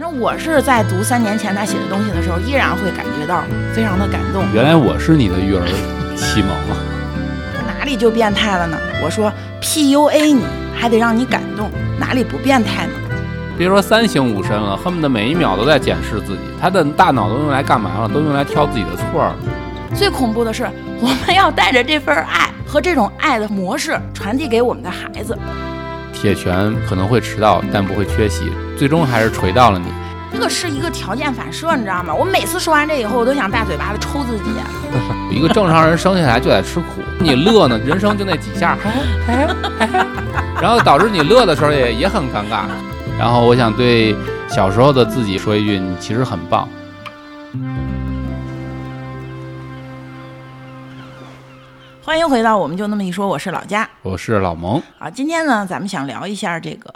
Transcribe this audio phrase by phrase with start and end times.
[0.00, 3.42] 反正我是在读三年前他写的东西的时候，依然会感觉到
[3.74, 4.42] 非常的感动。
[4.50, 5.62] 原来我是你的育儿
[6.16, 6.80] 启蒙啊！
[7.68, 8.78] 哪里就变态了呢？
[9.04, 10.42] 我说 PUA 你
[10.74, 12.92] 还得让你感动，哪里不变态呢？
[13.58, 16.40] 别说三省吾身了，恨不得每一秒都在检视自己。
[16.58, 18.08] 他的大脑都用来干嘛了？
[18.08, 19.34] 都用来挑自己的错儿。
[19.94, 20.66] 最恐怖的是，
[20.98, 25.36] 我们要带着这份爱和这种爱的模式传递给我们的孩子。
[26.20, 29.86] 铁拳可能会迟到，但不会缺席，最终还是锤到了你。
[30.30, 32.14] 这个是一个条件反射，你知道吗？
[32.14, 34.44] 我每次说完这以后，我都想大嘴巴子抽自己。
[35.30, 38.76] 一个正常人生下来就得吃苦，你乐呢，人生就那几下，
[40.60, 42.64] 然后导致你乐的时候也也很尴尬。
[43.18, 44.14] 然后我想对
[44.46, 46.68] 小时候的自己说一句：你其实很棒。
[52.10, 54.82] 欢迎回到我们就那么一说，我是老佳，我是老蒙。
[54.98, 56.92] 啊，今天呢，咱们想聊一下这个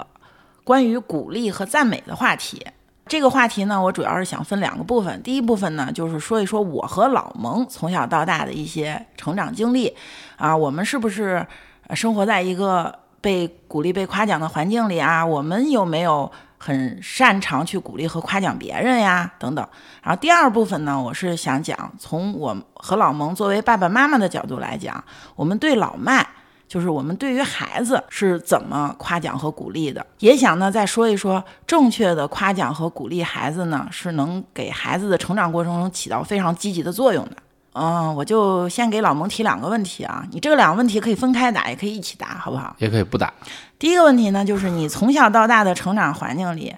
[0.64, 2.66] 关于鼓励和赞美的话题。
[3.06, 5.22] 这个话题呢，我主要是想分两个部分。
[5.22, 9.94] 第一部分呢，就是说一说我和老蒙从小到大的一些成长经历。
[10.34, 11.46] 啊，我们是不是
[11.94, 15.24] 生活在一个被鼓励、被夸奖的环境里啊？
[15.24, 16.28] 我们有没有
[16.64, 19.30] 很擅长去鼓励和夸奖别人呀？
[19.38, 19.68] 等等。
[20.02, 25.04] 然后第二部分呢，我是想讲从我和老蒙作为爸爸妈妈的角度来讲，
[25.36, 26.26] 我们对老麦。
[26.66, 37.36] 就是我们对于孩子是怎么夸奖和鼓励的，也想呢再说一说正确的夸奖和鼓励孩子呢，是能给孩子的成长过程中起到非常积极的作用的。
[37.74, 42.74] 嗯，我就先给老蒙提两个问题啊，你这两个问题可以分开答，也可以一起答，好不好？
[42.78, 43.32] 也可以不答。
[43.78, 46.72] 第一个问题呢，就是你从小到大的成长环境里，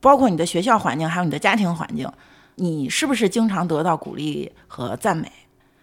[0.00, 2.10] 包括你的学校环境，还有你的家庭环境，
[2.54, 5.30] 你是不是经常得到鼓励和赞美？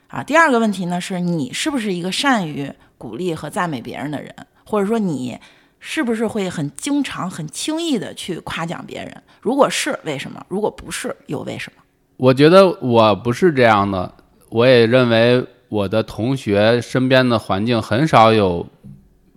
[0.08, 4.34] 啊，第二个问题呢，是你是不是一个善于鼓励和赞美别人的人，
[4.66, 5.38] 或者说你
[5.80, 9.22] 是不是会很经常、很轻易的去夸奖别人？
[9.40, 10.44] 如果是，为什么？
[10.48, 11.84] 如果不是，又为什么？
[12.18, 14.12] 我觉得我不是这样的，
[14.50, 18.66] 我也认为我的同学身边的环境很少有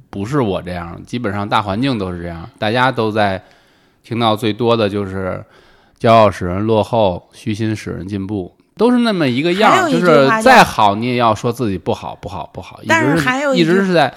[0.09, 3.43] 不是我这样，基本上大环境都是这样，大家都在
[4.03, 5.45] 听到最多的就是
[5.99, 8.57] 骄傲使人落后，虚心使人进步。
[8.77, 14.15] 都是那么一个样，就是再好你也要说自己不好不好不好，一直一直是在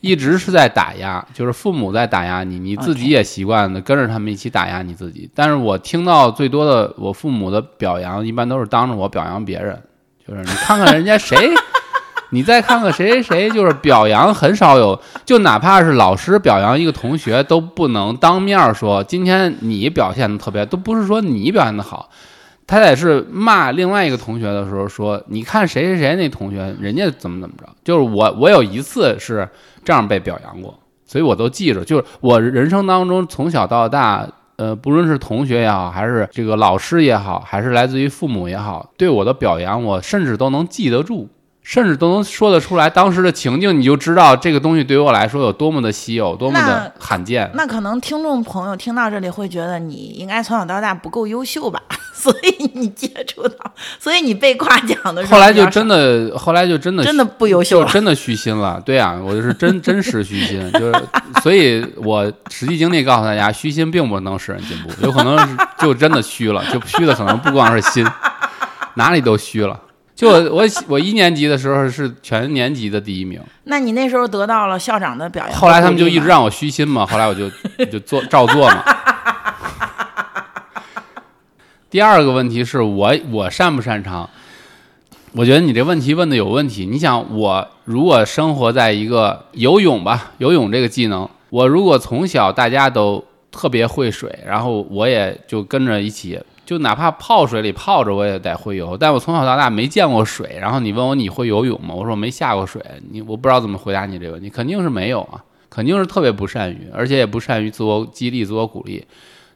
[0.00, 5.30] 一直是在打压， 就是父母在打压你，你自己也习惯的跟着他们一起打压你自己。
[5.32, 9.80] 但是我听到最多的我父母的表扬，一般都是当着我表扬别人，
[10.30, 11.50] 就是你看看人家谁，
[12.30, 22.08] 你再看看谁谁谁，就是表扬很少有，就哪怕是老师表扬一个同学，都不能当面说今天你表现的特别，都不是说你表现的好。
[22.64, 29.48] 他得是骂另外一个同学的时候说：“你看谁谁谁那同学，人家怎么怎么着。”就是我，我有一次是
[29.84, 31.84] 这样被表扬过，所以我都记着。
[31.84, 34.24] 就是我人生当中从小到大，
[34.60, 41.30] 呃，不论是同学也好，还是这个老师也好，还是来自于父母也好，对我的表扬，我甚至都能记得住。
[41.70, 47.48] 甚至都能说得出来当时的情境，你就知道这个东西对于我来说有多么的稀有，多么的罕见。
[47.54, 51.80] 那可能听众朋友听到这里会觉得你应该从小到大不够优秀吧，
[52.12, 58.82] 所以你接触到，所以你被夸奖的时候，后来就真的，后来就真的真的不优秀，就真的虚心了。
[58.84, 60.94] 对啊，我就是真真实虚心， 就是，
[61.40, 68.04] 所以我实际经历告诉大家，虚心并不能使人进步，有可能就真的虚了，就虚的可能不光是心，
[68.94, 69.78] 哪里都虚了。
[70.20, 75.58] 就我我我一年级的时候是全年级的第一名，那你那时候得到了校长的表扬。
[75.58, 77.48] 后来他们就一直让我虚心嘛，后来我就
[77.90, 78.84] 就做照做嘛。
[81.88, 84.28] 第二个问题是我我擅不擅长？
[85.32, 86.84] 我觉得你这问题问的有问题。
[86.84, 96.38] 你想，我如果生活在一个游泳吧，游泳这个技能，我如果从小大家都特别会水，然后我也就跟着一起。
[96.70, 98.96] 就哪怕泡水里泡着，我也得会游。
[98.96, 100.56] 但我从小到大没见过水。
[100.60, 101.92] 然后你问我你会游泳吗？
[101.92, 102.80] 我说我没下过水。
[103.10, 104.48] 你我不知道怎么回答你这个问题。
[104.48, 109.04] 肯定是没有啊，肯定是特别不善于，而且也不善于自我激励、自我鼓励。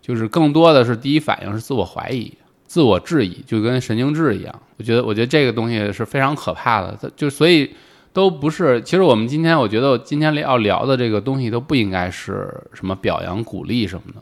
[0.03, 2.33] 就是更多的是第一反应是自我怀疑、
[2.67, 4.53] 自我质疑，就跟神经质一样。
[4.77, 6.99] 我觉得，我觉得这个东西是非常可怕的。
[7.15, 7.71] 就所以
[8.13, 8.83] 都不是。
[8.83, 14.21] 其实我们今天，我觉得今天要聊的这个东西都不应该是什么表扬、鼓励什么的。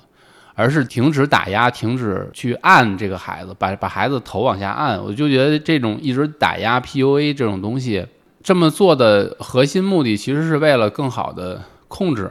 [0.55, 5.03] 而是停止打压，停止去按这个孩子，把把孩子头往下按。
[5.03, 8.07] 我就觉得这种一直打压 PUA 这种东西，
[8.43, 12.31] 这么做的核心目的其实是为了更好的控制，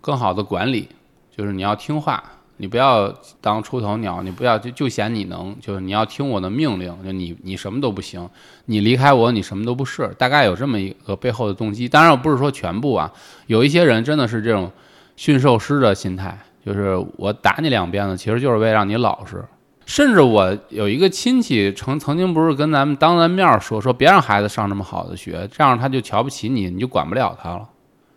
[0.00, 0.88] 更好的管理。
[1.36, 2.22] 就是你要听话，
[2.56, 6.92] 你不要当出头鸟，你不要就就嫌你能，就是你要听我的命令。
[7.04, 8.28] 就你你什么都不行，
[8.64, 10.08] 你离开我，你什么都不是。
[10.18, 11.88] 大概有这么一个背后的动机。
[11.88, 13.12] 当然，我不是说全部啊，
[13.46, 14.72] 有一些人真的是这种
[15.16, 16.36] 驯兽师的心态。
[16.68, 19.42] 就是我打你两鞭子，其实就是为了让你老实。
[19.86, 27.66] 甚至我有一个亲戚曾曾经不是跟咱们当咱面说说别让孩子上这么好的学，这样他就瞧不起你，你就管不了他了。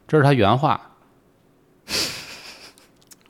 [0.05, 0.81] 这是他原话，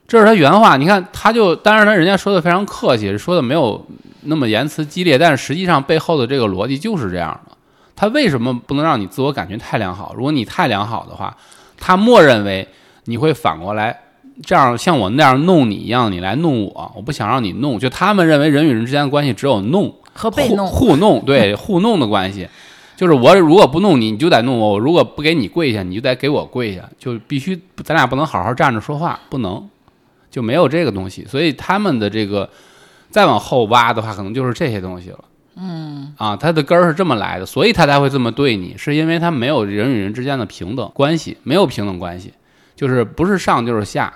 [0.07, 0.75] 这是他原话。
[0.75, 3.85] 你看，他就当然他人家说的非常客气，说的没有
[4.21, 7.55] 那么言辞激烈，但是实际上背后的这个逻辑就是这样的。
[7.95, 10.15] 他为什么不能让你自我感觉太良好？
[10.15, 11.37] 如果你太良好的话，
[11.77, 12.67] 他默认为
[13.05, 14.01] 你会反过来。
[14.43, 17.79] 这样像我那样弄你一样，你来弄我，我不想让你弄。
[17.79, 22.47] 就他们认为人与人之间的关系只有弄和被弄，互弄，对 互弄的关系，
[22.97, 29.67] 就是我如果不弄你，你就得弄我；我如果不给你跪下，你就得给我跪下，就必须咱俩不能好好站着说话，不能，
[30.29, 31.25] 就没有这个东西。
[31.25, 32.49] 所以他们的这个
[33.09, 35.19] 再往后挖的话，可能就是这些东西了。
[35.55, 42.33] 嗯，啊，他的根儿是这么来的，所以他才会这么对你，是因为他没有人与人之间的平等关系，没有平等关系。
[42.73, 44.11] 就是不是上就是下，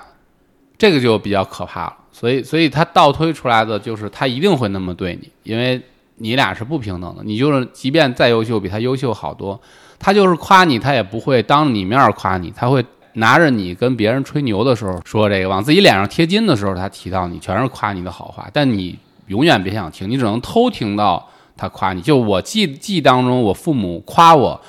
[0.77, 1.93] 这个就比较可怕了。
[2.11, 5.81] 所以，所以他倒推出来的就是他一定会那么对你，因为
[6.15, 7.21] 你俩是不平等的。
[7.25, 9.59] 你就是即便再优秀，比他优秀好多，
[9.99, 12.83] 他就是夸你，他也不会当你面夸你，他会
[13.13, 21.27] 拿着你跟别人吹牛的时候说这个，往自己脸上贴金的时候，他提到你全是夸你的好话，但你永远别想听，你只能偷听到
[21.57, 22.01] 他夸你。
[22.01, 24.61] 就我记记忆当中，我父母夸我。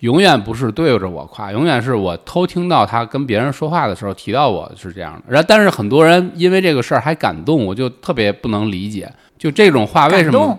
[0.00, 5.22] 永远不是对着我夸，永远是我偷听到他跟别人说话的时候提到我是这样的。
[5.28, 10.58] 然后，但是很多人因为这个事儿还感动，我就特别不能理解，就这种话为什么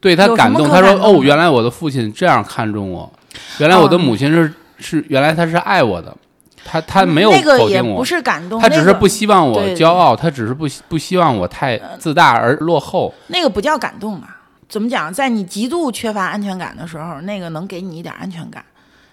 [0.00, 0.68] 对他感动？
[0.68, 3.10] 他说：“哦，原来我的父亲这样看重我，
[3.58, 6.16] 原来我的母亲是是，原来他是爱我的，
[6.64, 13.14] 他他没有否定我，不是感动，他只是不希望我骄傲，他只是不不希望我太自大而落后。
[13.28, 14.28] 那个不叫感动嘛？
[14.68, 15.12] 怎么讲？
[15.12, 18.64] 在你极度缺乏安全感的时候，那个能给你一点安全感。”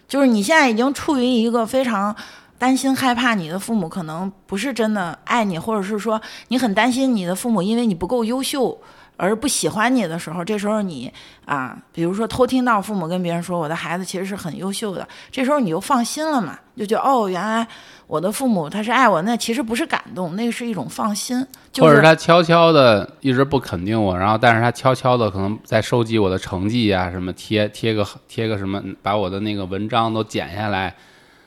[0.07, 2.15] 就是你现在已经处于一个非常
[2.57, 8.77] 担心、害怕你的父母可能不是真的爱你，或者是说你很担心你的父母因为你不够优秀
[9.17, 11.11] 而不喜欢你的时候，这时候你
[11.45, 17.67] 啊，比如说偷听到父母跟别人说我的孩子其实是很优秀的，这时候你就放心了嘛，就觉得哦，原来
[18.05, 21.45] 我的父母他是爱我，那其实不是感动，那是一种放心。
[21.79, 30.95] 或者他悄悄的一直不肯定我，然后但是他悄悄的可能在收集我的成绩啊，什么贴贴个贴个什么，把我的那个文章都剪下来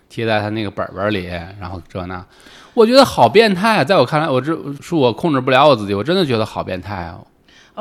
[0.09, 1.27] 贴在他那个本本里，
[1.61, 2.25] 然后这那，
[2.75, 3.85] 我觉得好变态啊！
[3.85, 7.19] 在我看来，我这是我控制不了我自己，我真的觉得好变态啊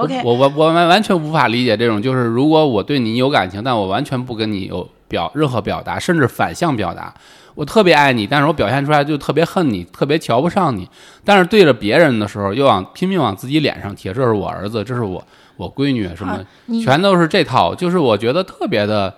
[0.04, 7.14] ！OK，我我我完完全无法理解这种，就是如果我对你有感情，但我完全不跟你有表任何表达，甚至反向表达。
[7.56, 10.88] 我特别爱你，但是我表现出来就特别恨你，特别瞧不上你。
[11.26, 15.22] 但是对着别人的时候，又往拼命往自己脸上贴，这是我儿子，这是我
[15.58, 16.40] 我闺女，什么
[16.82, 17.76] 全都是这套。
[17.76, 19.14] 就是我觉得特别的，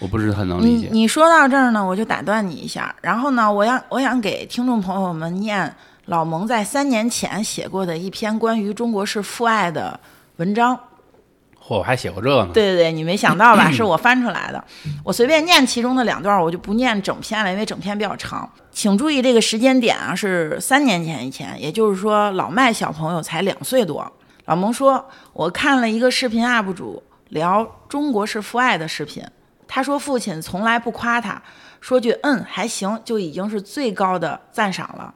[0.00, 0.88] 我不是很能理解。
[0.90, 2.92] 你说到这儿呢，我就打断你一下。
[3.02, 5.72] 然后呢，我想我想给听众朋友们念
[6.06, 9.98] 老蒙在三年前写过的一篇关于中国式父爱的
[10.36, 10.78] 文章。
[11.62, 12.50] 嚯我还写过这个呢。
[12.52, 13.70] 对对对，你没想到吧？
[13.72, 14.64] 是我翻出来的。
[15.04, 18.50] 我随便念其中的两段，我就不念整篇了，因为整篇比较长。
[18.72, 24.10] 请注意这个时间点啊，是三年前以前，也就是说老麦小朋友才两岁多。
[24.46, 29.22] 老蒙说，我看了一个视频 UP 主聊中国式父爱的视频，
[29.68, 31.40] 他说父亲从来不夸他，
[31.80, 35.14] 说句嗯还行就已经是最高的赞赏了。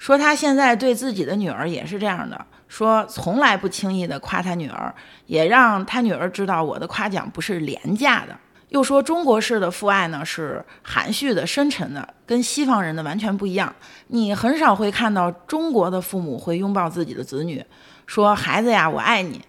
[0.00, 2.46] 说他现在对自己的女儿也是这样的。
[2.68, 4.92] 说从来不轻易的夸他女儿，
[5.26, 8.34] 也让他女儿知道我的夸奖不是廉价的。
[8.70, 13.74] 又说中国式的父爱呢是含蓄的、深沉的，跟西方人的完全不一样。
[14.06, 17.62] 你很少会看到中国的父母会拥抱自己的子女，
[18.06, 19.42] 说孩子呀我爱你，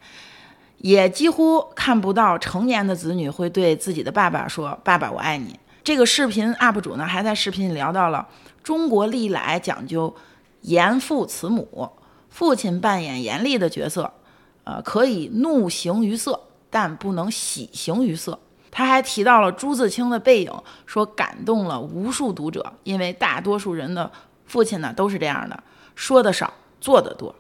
[0.80, 5.58] 也几乎看不到成年的子女会对自己的爸爸说爸爸我爱你。
[5.84, 8.28] 这个视频 UP 主呢还在视频里聊到了
[8.62, 10.14] 中国历来讲究
[10.62, 11.92] 严父慈母。
[12.30, 14.14] 父亲扮演严厉的角色，
[14.64, 16.40] 呃，可以怒形于色，
[16.70, 18.40] 但不能喜形于色。
[18.72, 20.54] 他还提到了朱自清的背影，
[20.86, 24.10] 说感动了无数读者，因为大多数人的
[24.46, 25.62] 父亲呢都是这样的，
[25.94, 27.36] 说的少，做的多。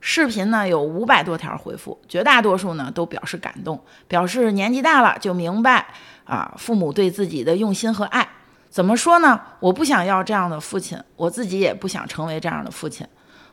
[0.00, 5.86] 视频呢有五百多条回复，绝大多数呢都表示感动，表示年纪大了就明白
[6.24, 8.28] 啊父母对自己的用心和爱。
[8.76, 9.40] 怎么说呢？
[9.58, 13.06] 我不想要这样的父亲，我自己也不想成为这样的父亲。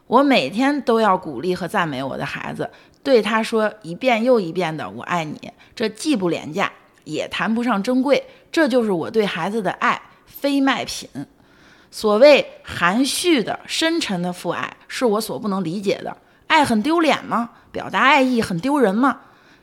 [0.05, 2.69] 我每天都要鼓励和赞美我的孩子，
[3.01, 6.69] 对他说一遍又一遍的“我爱你”，这既不廉价，
[7.05, 11.07] 也谈不上珍贵，这就是我对孩子的爱，非卖品。
[11.89, 16.17] 所谓含蓄的、深沉的父爱，是我所不能理解的。
[16.47, 17.51] 爱很丢脸吗？
[17.71, 19.21] 表达爱意很丢人吗？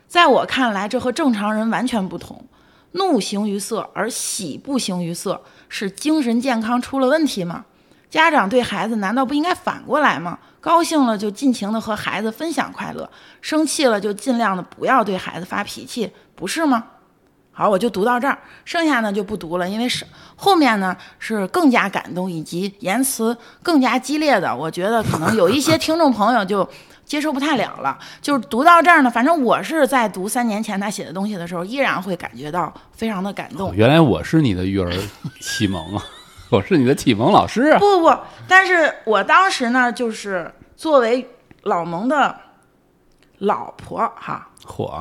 [0.08, 2.46] 在我看来，这和正常人完全不同。
[2.92, 7.64] 怒形于色而喜不形于色，是精神健康出了问题吗？
[8.08, 10.38] 家长对孩子难道不应该反过来吗？
[10.60, 13.08] 高兴了就尽情的和孩子分享快乐，
[13.40, 16.84] 生气了就尽量的不要对孩子发脾气，不是吗？
[17.52, 20.04] 好，我就读到这儿，剩下呢就不读了，因为是
[20.34, 26.68] 后面呢是更加感动以及言辞更加激烈的，我觉得可能有一些听众朋友就
[27.10, 27.98] 接受不太了了。
[28.22, 33.74] 就是读到这儿呢，反正我是在读三年前他写的东西的时候，依然会感觉到非常的感动。
[33.74, 34.92] 原来我是你的育儿
[35.40, 36.04] 启蒙啊，
[36.50, 37.80] 我是你的启蒙老师啊。
[37.80, 41.28] 不不不，但是我当时呢，就是作为
[41.64, 42.32] 老蒙的
[43.38, 44.46] 老婆哈。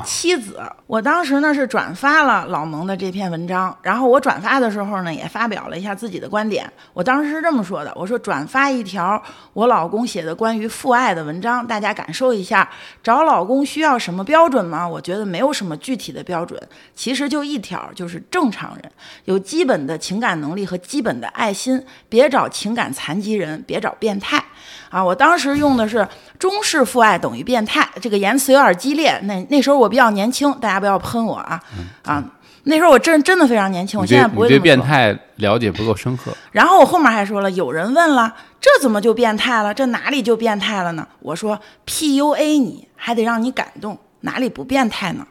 [0.03, 6.71] 妻子，我当时呢是转发了老蒙的这篇文章，然后我转发的时候呢也发表了一下自己的观点。
[6.93, 9.21] 我当时是这么说的：我说转发一条
[9.53, 12.69] 我老公写的关于父爱的文章，大家感受一下。
[13.03, 14.87] 找老公需要什么标准吗？
[14.87, 16.61] 我觉得没有什么具体的标准，
[16.95, 18.91] 其实就一条，就是正常人，
[19.25, 24.43] 有基本的情感能力和基本的爱心，别找情感残疾人，别找变态。
[24.89, 26.07] 啊，我当时用的是
[26.37, 29.17] 中式父爱等于变态，这个言辞有点激烈。
[29.23, 31.59] 那那时候我比较年轻，大家不要喷我啊
[32.03, 32.23] 啊！
[32.63, 36.31] 那时候我真真的非常年轻，我现在不会对变态了解不够深刻。
[36.51, 39.73] 然后我后面还说了，有人问了，这怎么就变态了？
[39.73, 41.07] 这哪里就变态了呢？
[41.19, 45.25] 我说 PUA 你还得让你感动，哪里不变态呢？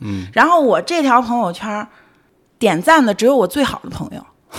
[0.00, 0.26] 嗯。
[0.32, 1.86] 然后我这条朋友圈
[2.58, 4.24] 点赞的只有我最好的朋友，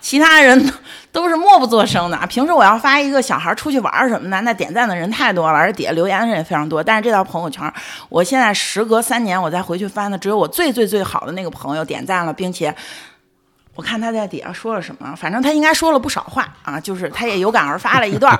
[0.00, 0.72] 其他人。
[1.14, 2.18] 都是默不作声的。
[2.26, 6.82] 平时我要发一个小孩出去玩什么的，那点赞的人太多了，而且底下留言的人也非常多。
[6.82, 7.72] 但是这条朋友圈，
[8.08, 12.74] 我现在时隔三年我再回去翻的，只有我最最最好的那个朋友点赞了，并且
[13.76, 18.36] 我看他在底下说了什么，反正他应该说了不少话啊，就是他也有感而发了一段。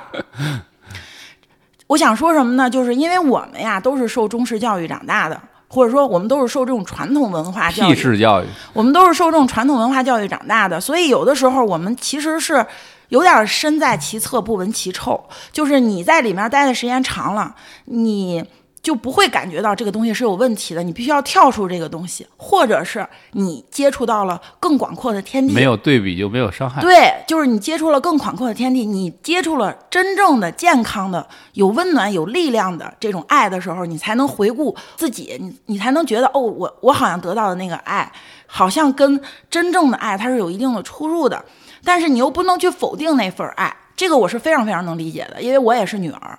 [1.87, 2.69] 我想说什么呢？
[2.69, 5.40] 就是因为我们呀都是受中式教育长大的。
[5.75, 12.64] 或者说，我们都是受这种传统文化教育，式教育，我们都是受这种传统文化教育长大的，所以有的时候我们其实是
[13.09, 17.54] 有点身在其侧不闻其臭，就是你在里面待的时间长了，
[17.87, 18.45] 你。
[18.85, 25.55] 就不会感觉到这个东西是有问题的，你必须要跳出这个东西，或者是你接触到了更广阔的天地。
[25.55, 26.83] 没有对比就没有伤害。
[26.83, 38.12] 对，就是你接触了更广阔的天地，你接触了真正的健康的、有温暖、有力量的这种爱的时候，你才能回顾自己，你你才能觉得哦，我我好像得到的那个爱，
[38.47, 41.43] 好像跟真正的爱它是有一定的出入的。
[41.83, 46.38] 但是你又不能去否定那份爱，这个我是非常非常能理解的，因为我也是女儿，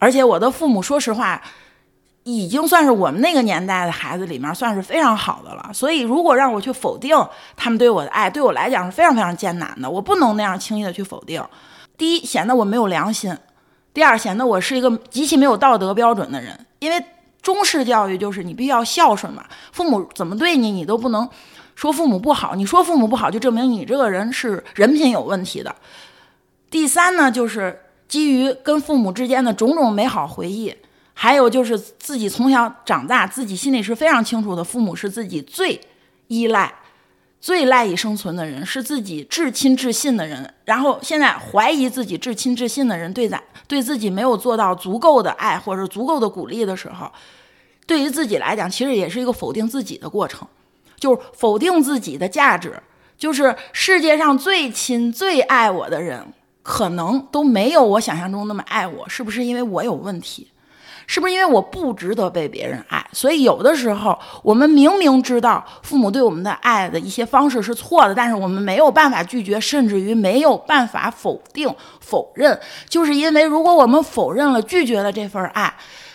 [0.00, 1.40] 而且我的父母，说实话。
[2.28, 7.16] 已经算是我们那个年代的孩子里面算是非常好的了，所以如果让我去否定
[7.54, 9.88] 他们对我的爱，对我来讲是非常非常艰难的。
[9.88, 11.40] 我不能那样轻易的去否定。
[11.96, 13.32] 第一，显得我没有良心；
[13.94, 16.66] 第二，显得我是一个极其没有道德标准的人。
[16.80, 17.00] 因为
[17.40, 21.28] 中式教育就是你必须要孝顺嘛，父母怎么对你，你都不能
[21.76, 22.56] 说父母不好。
[22.56, 25.72] 你说父母不好，就证明你这个人是人品有问题的。
[26.68, 30.74] 第三呢，就是基于跟父母之间的种种美好回忆。
[31.18, 35.80] 还有就是自己从小长大，自己心里是非常清楚的，父母是自己最
[36.26, 36.70] 依赖、
[37.40, 40.52] 最赖以生存的人，是自己至亲至信的人。
[40.66, 47.10] 然后现在怀疑自己至亲至信的人对咱对自己没有做到足够的爱或者足够的鼓励的时候，
[47.86, 50.46] 对于自己来讲，其实也是一个否定自己的过程，
[51.00, 52.74] 就是否定自己的价值。
[53.16, 56.22] 就是世界上最亲最爱我的人，
[56.62, 60.48] 可能都没有我想象中那么爱我，是不是因为我有问题？
[61.06, 72.58] 是不是因为我不值得被别人爱，所以有的时候我们明明知道父母对我们的爱的一些方式是错的，但是我们没有办法拒绝，甚至于没有办法否定、否认，
[72.88, 75.72] 就是因为如果我们否认了、拒绝了这份爱。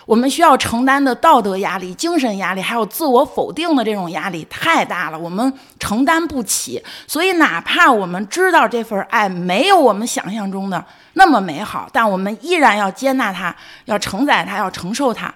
[0.07, 6.83] 我们需要承担的道德压力、精神压力，还有自我否定的这种压力太大了，我们承担不起。
[7.07, 10.83] 所以，哪怕我们知道这份爱没有我们想象中的
[11.13, 15.33] 那么美好，但我们依然要接纳它，要承载它，要承受它。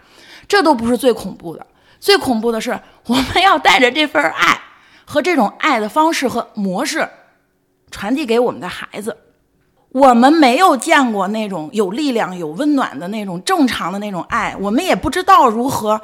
[0.47, 1.65] 这都不是最恐怖的，
[1.99, 4.59] 最恐怖的是我们要带着这份爱
[5.05, 7.09] 和这种爱的方式和模式
[7.89, 9.17] 传递给我们的孩子。
[9.89, 15.99] 我们没有见过那种有力量、有温暖的那种正常的那种爱，我们也不知道如何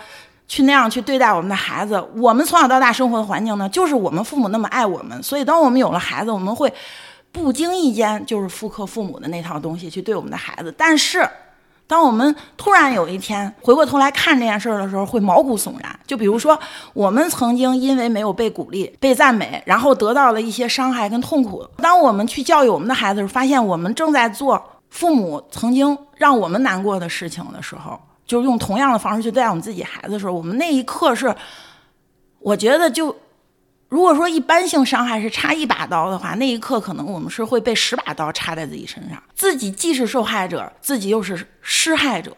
[0.47, 2.01] 去那样去对待我们的孩子。
[2.15, 6.73] 我们从小到大生活的环境呢，就是我们父母那么爱我们，所以当我们有了孩子，我们会
[7.31, 11.27] 不经意间就是复刻父母的那套东西去对我们的孩子，但是。
[11.87, 15.99] 当我们突然有一天回过头来看这件事儿的时候，会毛骨悚然。
[16.07, 16.57] 就比如说，
[16.93, 21.67] 我们曾经因为没有被鼓励、被赞美，然后得到了一些伤害跟痛苦。
[21.79, 31.35] 当我们去教育我们的孩子时，发现我们正在做父母曾经让我们难过的事情的时候，就用同样的方式去对待我们自己孩子的时候，我们那一刻是，
[32.39, 33.13] 我觉得就
[33.91, 42.31] 如果说一般性伤害是插一把刀的话，那一刻可能我们是会被十把刀插在自己身上，自己既是受害者，自己又是施害者，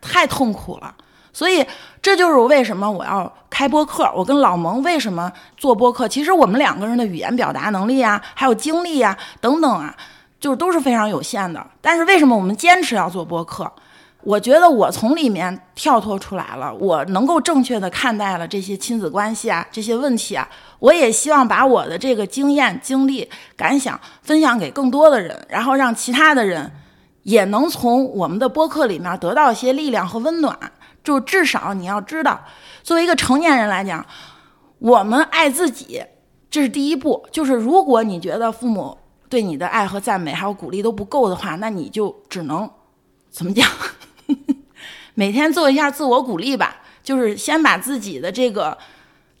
[0.00, 0.94] 太痛苦了。
[1.30, 1.62] 所以
[2.00, 4.10] 这就是为什么我要开播客。
[4.16, 6.08] 我跟老蒙为什么做播客？
[6.08, 9.94] 其实我们两个人的语言表达能力啊，还有经历啊等等啊，
[10.40, 11.64] 就是都是非常有限的。
[11.82, 13.70] 但是为什么我们坚持要做播客？
[14.24, 20.46] 我觉得我从里面跳脱出来了，我能够正确的看待了这些亲子关系啊，这些问题啊。
[20.80, 26.70] 我也希望把我的这个经验、经历、感想分享给更多的人，然后让其他的人
[27.22, 30.58] 也能从我们的播客里面得到一些力量和温暖。
[31.04, 32.38] 就至少你要知道，
[32.82, 34.04] 作为一个成年人来讲，
[34.78, 36.04] 我们爱自己，
[36.50, 37.24] 这是第一步。
[37.32, 38.98] 就是如果你觉得父母
[39.28, 42.68] 对你的爱和赞美还有鼓励都不够的话，那你就只能
[43.30, 43.66] 怎么讲？
[45.14, 48.76] 每天做一下自我鼓励吧，就是先把自己的这个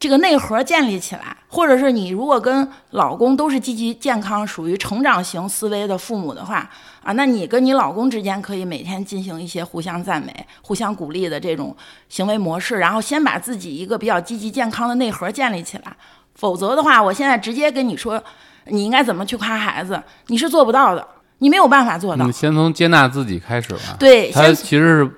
[0.00, 6.68] 这个内核建立起来，或者是你如果跟老公都是积极健康、属于成长型思维的父母的话
[7.02, 11.76] 啊，那你跟你老公之间可以每天进行一些互相赞美、互相鼓励的这种
[12.08, 15.96] 行为模式，然后先把自己一个比较积极健康的内核建立起来。
[16.34, 18.22] 否则的话，我现在直接跟你说
[18.66, 21.04] 你应该怎么去夸孩子，你是做不到的，
[21.38, 22.24] 你没有办法做到。
[22.26, 23.96] 你先从接纳自己开始吧。
[23.98, 25.10] 对，他其实是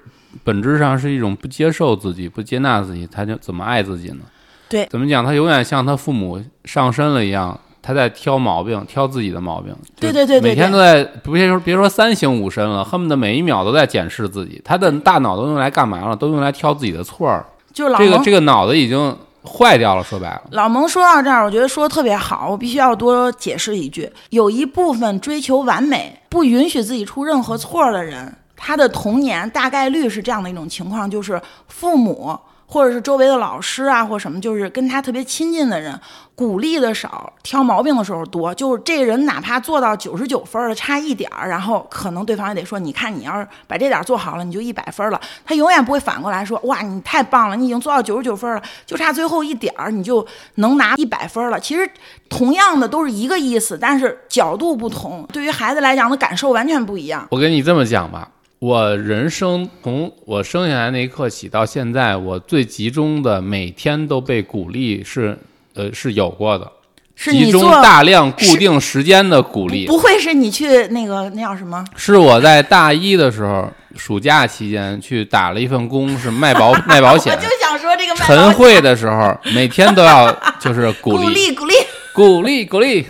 [0.44, 4.20] 本质上是一种不接受自己、不接纳自己，他就怎么爱自己呢？
[4.68, 5.24] 对，怎么讲？
[5.24, 9.74] 他永远像他父母上身了一样，他在挑毛病，挑自己的毛病。
[9.98, 14.60] 对对对对，每天都在，别说别说三省吾身了，恨不得每一秒都在检视自己。
[14.64, 16.14] 他的大脑都用来干嘛了？
[16.14, 17.44] 都用来挑自己的错儿。
[17.72, 20.02] 就是这个这个脑子已经坏掉了。
[20.02, 32.38] 说白了，老蒙说到这儿，我觉得说的特别好，我必须要多解释一句：有一部分追求完美、不允许自己出任何错儿的人，他的童年大概率是这样的一种情况，就是父母。
[32.70, 35.98] 或者是周围的老师啊，或什么，就是跟他特别亲近的人，
[36.36, 38.54] 鼓励的少，挑毛病的时候多。
[38.54, 51.90] 就是这人哪怕做到九十九分了，差一点儿，然后可能对方也得说：“你看，你要是把这点做好了，你就一百分了。”他永远不会反过来说：“哇，你太棒了，你已经做到九十九分了，就差最后一点儿，你就能拿一百分了。”其实
[52.28, 57.26] 同样的都是一个意思，但是角度不同，对于孩子来讲的感受完全不一样。
[57.32, 58.28] 我跟你这么讲吧。
[58.60, 65.38] 我人生从我生下来那一刻起到现在，我最集中的每天都被鼓励是，
[65.72, 66.70] 呃，是有过的，
[67.16, 69.86] 集中大量固定时间的鼓励。
[69.86, 71.82] 不会是你去那个那叫什么？
[71.96, 77.34] 是我在大一的时候，暑假期间去打了一份工，是卖保 卖保险。
[77.34, 78.14] 我就想说这个。
[78.14, 81.74] 晨会的时候，每天都要就是鼓励鼓励鼓励
[82.12, 83.06] 鼓励鼓励，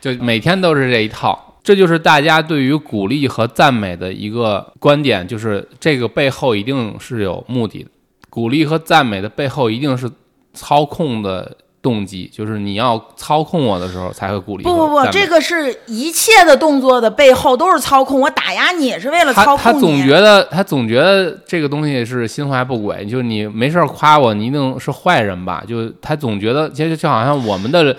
[0.00, 1.43] 就每天都是这一套。
[1.64, 7.88] 这就是大家对于鼓励和赞美的一个观点，就是这个背后一定是有目的的。
[8.28, 10.10] 鼓励和赞美的背后一定是
[10.52, 14.62] 操控的动机，就是你要操控我的时候才会鼓励。
[14.62, 18.20] 不不不，这个是一切的动作的背后都是操控。
[18.20, 25.64] 我打压你也是为了操控他他总觉得他总觉得这个东西是心怀不轨，就是你没事夸我，你一定是坏人吧？
[25.66, 27.96] 就他总觉得，其实就好像我们的。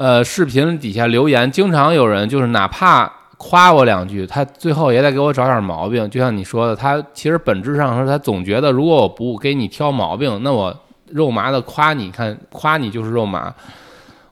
[0.00, 6.08] 呃，视频底下留言，经常有人就是哪怕夸我两句，他最后也得给我找点毛病。
[6.08, 10.74] 就像你说的，他其实本质上说，他总觉得如果我不给你挑毛病，那我
[11.08, 13.54] 肉麻的夸你，看夸你就是肉麻。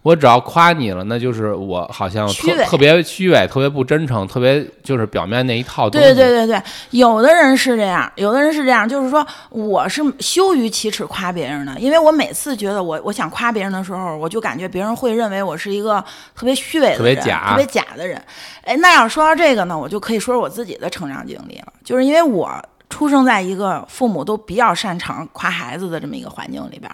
[0.02, 6.06] 我只要夸你了，那就是我好像特特别虚伪，特别不真诚，特别就是表面那一套东西。
[6.06, 16.02] 对对对对，有的人是这样，有的人是这样，就是说我是羞于启齿夸别人的，因为我每次觉得我我想夸别人的时候，我就感觉别人会认为我是一个
[16.34, 18.22] 特别虚伪的人，特别假、特别假的人。
[18.62, 22.50] 哎，那要说到这个呢，我就可以说说我自己的成长经历了，就是因为我
[22.88, 26.90] 出生在一个父母都比较擅长夸孩子的这么一个环境里边。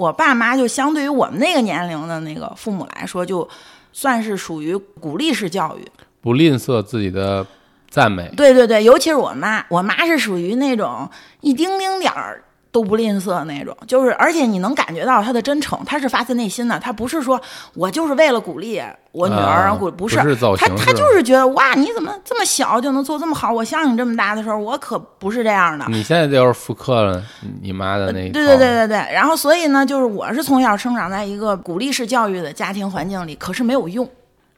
[0.00, 3.46] 我爸妈就相对于我们那个年龄的那个父母来说，就
[3.92, 5.86] 算是属于鼓励式教育，
[6.22, 7.46] 不吝啬自己的
[7.90, 8.32] 赞美。
[8.34, 11.06] 对对对，尤其是我妈，我妈是属于那种
[11.42, 12.42] 一丁丁点儿。
[12.72, 17.40] 都不吝啬那种，就是而且你能感觉到他的真诚，他是发自内心的，他不是说
[17.74, 18.80] 我就是为了鼓励
[19.12, 20.16] 我女儿，鼓不是，
[20.56, 23.52] 他他就是觉得哇，你怎么这么小就能做这么好？
[23.52, 25.84] 我像你这么大的时候，我可不是这样的。
[25.88, 27.20] 你现在就是复刻了
[27.60, 28.96] 你妈的那对对对对对。
[29.12, 34.08] 然后所以呢，就是我是从小生长在一个鼓励式教育的家庭环境里，可是没有用。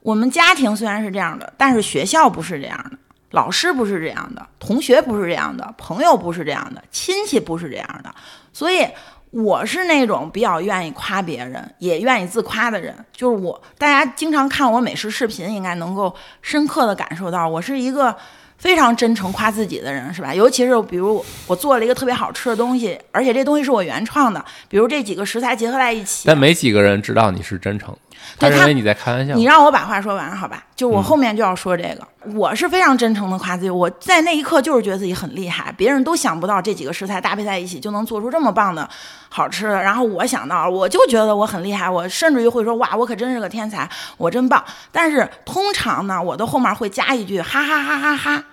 [0.03, 2.99] 我们家庭虽然是这样的，但是学校不是这样的。
[3.33, 8.15] 老师不是这样的，同学不是这样的，朋友不是这样的，亲戚不是这样的，
[8.53, 8.87] 所以
[9.31, 12.95] 我是那种比较愿意夸别人，也愿意自夸的人。
[13.13, 18.15] 就是我，大家经常看我美食视频，应该能够深刻的感受到，我是一个
[18.59, 20.35] 非常真诚夸自己的人，是吧？
[20.35, 27.97] 尤其是比如我做了一个特别好吃的东西，而且这东西是我原创的，比如这几个食材结合在一起，但没几个人知道你是真诚，
[28.39, 29.35] 他认为你在开玩笑。
[29.35, 30.65] 你让我把话说完，好吧？
[30.75, 38.89] 就我后面就要说这个，我是非常真诚的夸自己，我在那一刻就是觉得自己很厉害，别人都想不到这几个食材搭配在一起就能做出这么棒的
[39.29, 44.63] 好吃的，然后我想到，我就觉得我很厉害，我甚至于会说哇，我可真是个天才，我真棒。
[44.91, 48.45] 但是通常呢，我的后面会加一句哈哈哈哈哈，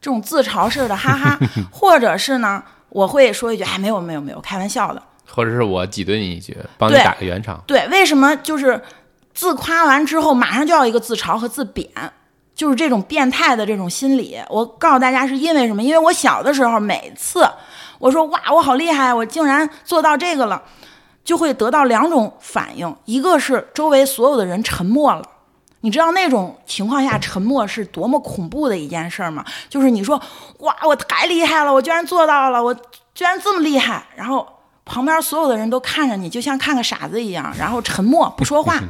[0.00, 1.38] 这种自嘲式的哈哈，
[1.72, 7.62] 或者是呢，我会说一句哎，没有没有没有，开玩笑的，或者是我挤兑你一句，帮你对打个圆场。
[7.66, 8.80] 对，为什么就是
[9.38, 11.88] 自夸完之后马上就要一个自嘲和自贬，
[12.56, 14.36] 就是这种变态的这种心理。
[14.48, 15.80] 我告诉大家是因为什么？
[15.80, 17.48] 因为我小的时候每次
[18.00, 20.60] 我说哇，我好厉害，我竟然做到这个了，
[21.22, 25.22] 就会得到两种反应，一个是周围所有的人沉默了。
[25.82, 29.44] 你知道那种情况下沉默是多么恐怖的一件事儿吗？
[29.68, 30.20] 就是你说
[30.58, 32.74] 哇，我太厉害了，我居然做到了，我
[33.14, 34.44] 居然这么厉害，然后
[34.84, 38.80] 旁边所有的人都看着你，就像看个傻子一样，然后沉默不说话，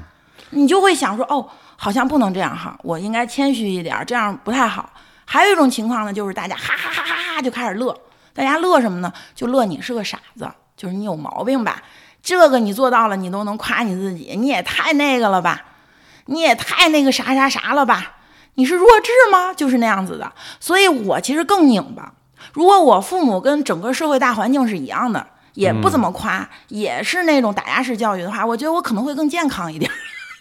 [0.51, 4.91] 你就会想说哦，好像不能这样哈，我应该谦虚一点，这样不太好。
[5.25, 7.95] 还有一种情况呢，就是大家哈哈哈哈哈就开始乐，
[8.33, 9.13] 大家乐什么呢？
[9.35, 11.83] 就乐你是个傻子，就是你有毛病吧？
[12.23, 15.63] 这个你做到了，你都能夸你自己，你也太那个了吧？
[16.27, 18.17] 你也太那个啥啥啥了吧？
[18.55, 19.55] 你是弱智吗？
[19.55, 20.33] 就是那样子的。
[20.59, 22.13] 所以我其实更拧巴。
[22.53, 29.91] 如果我父母跟整个社会大环境是一样的，也不怎么夸，也是那种打压式教育的话，我觉得我可能会更健康一点。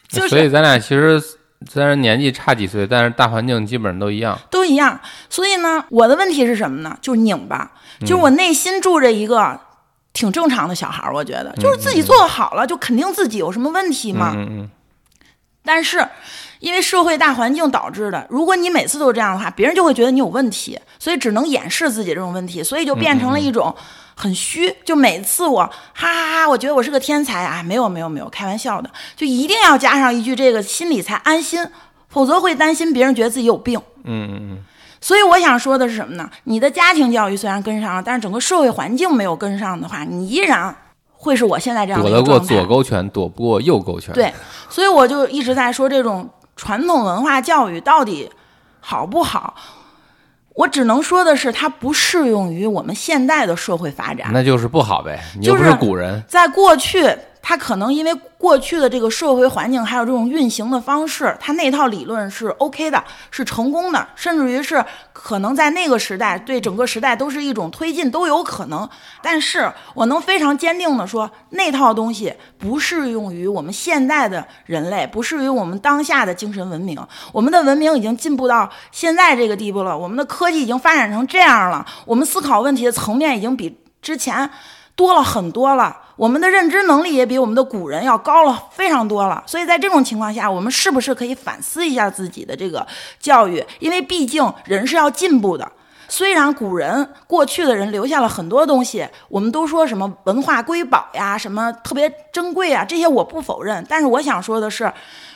[0.10, 1.22] 就是所以咱俩其实
[1.70, 4.40] 虽然年纪差几岁，但是大环境基本上都一样。
[4.50, 5.00] 都一样。
[5.30, 6.98] 所以呢，我的问题是什么呢？
[7.02, 9.60] 就是拧巴，就是我内心住着一个
[10.14, 14.34] 挺正常的小孩儿，我觉得就是自己做的好了，就肯定自己有什么问题嘛？
[14.36, 14.70] 嗯嗯
[15.64, 16.08] 但是，
[16.60, 23.76] 因为社会大环境导致的，如果你每次都这样的话，别人就会觉得你有问题，所以只能掩饰自己这种问题，所以就变成了一种
[24.18, 24.76] 很虚。
[24.84, 25.62] 就每次我
[25.94, 31.64] 哈哈哈，我觉得我是个天才啊，没有没有没有，开玩笑的，就一定要加上一句这个，心里才安心，
[32.10, 33.80] 否则会担心别人觉得自己有病。
[34.04, 34.58] 嗯嗯嗯，
[35.00, 36.30] 所以我想说的是什么呢？
[36.46, 40.76] 你的家庭教育虽然跟上了，但是整个社会环境没有跟上的话，你依然
[41.12, 42.40] 会是我现在这样的躲得过。
[42.40, 44.34] 左勾拳，躲不过右勾拳。，对，
[44.70, 48.30] 所以我就一直在说这种传统文化教育到底
[48.80, 49.54] 好不好？
[50.58, 54.30] 我只能说的是，它不适用于我们现代的社会发展。
[54.34, 55.24] 那就是不好呗。
[55.40, 57.08] 你又不就是古人，在过去，
[57.50, 64.84] 它可能因为过去的这个社会环境，还有这种运行的方式，它那套理论是 OK 的，是成功的，甚至于是
[65.14, 68.88] 可能在那个时代对整个时代都是一种推进，都有可能。
[69.24, 77.00] 但是我能非常坚定的说，那套东西不适用于我们现代的人类，不适于我们当下的精神文明。
[77.32, 84.50] 我们的文明已经进步到现在这个地步了，我们的科技已经发展成这样了，我们思考问题的层面已经比之前
[84.98, 85.96] 多了很多了。
[86.18, 92.86] 我们的认知能力也比我们的古人要高了非常多了，所以在这种情况下，我们是不是可以反思一下自己的这个
[93.20, 93.64] 教育？
[93.80, 95.72] 因为毕竟人是要进步的。
[96.10, 103.86] 虽然古人过去的人留下了很多东西，我们都说什么文化瑰宝呀，什么特别珍贵啊，这些我不否认。
[103.88, 104.92] 但是我想说的是，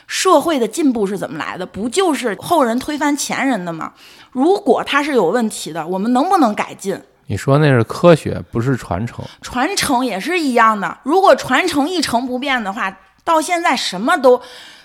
[0.08, 1.64] 社会的进步是怎么来的？
[1.64, 3.92] 不就是后人推翻前人的吗？
[4.32, 7.00] 如果它是有问题的，我们能不能改进？
[7.26, 9.24] 你说那是科学，不是传承。
[9.40, 10.98] 传承也是一样的。
[11.02, 14.42] 如果传承一成不变的话，到现在什么都，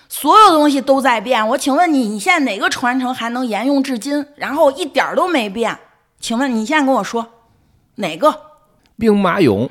[0.08, 1.46] 所有东西都在变。
[1.48, 4.26] 我请问你，你现在哪个传承还能沿用至今？
[4.36, 5.78] 然后一点儿都没变？
[6.20, 7.26] 请问你现在跟我说
[7.96, 8.34] 哪个？
[8.96, 9.68] 兵马俑，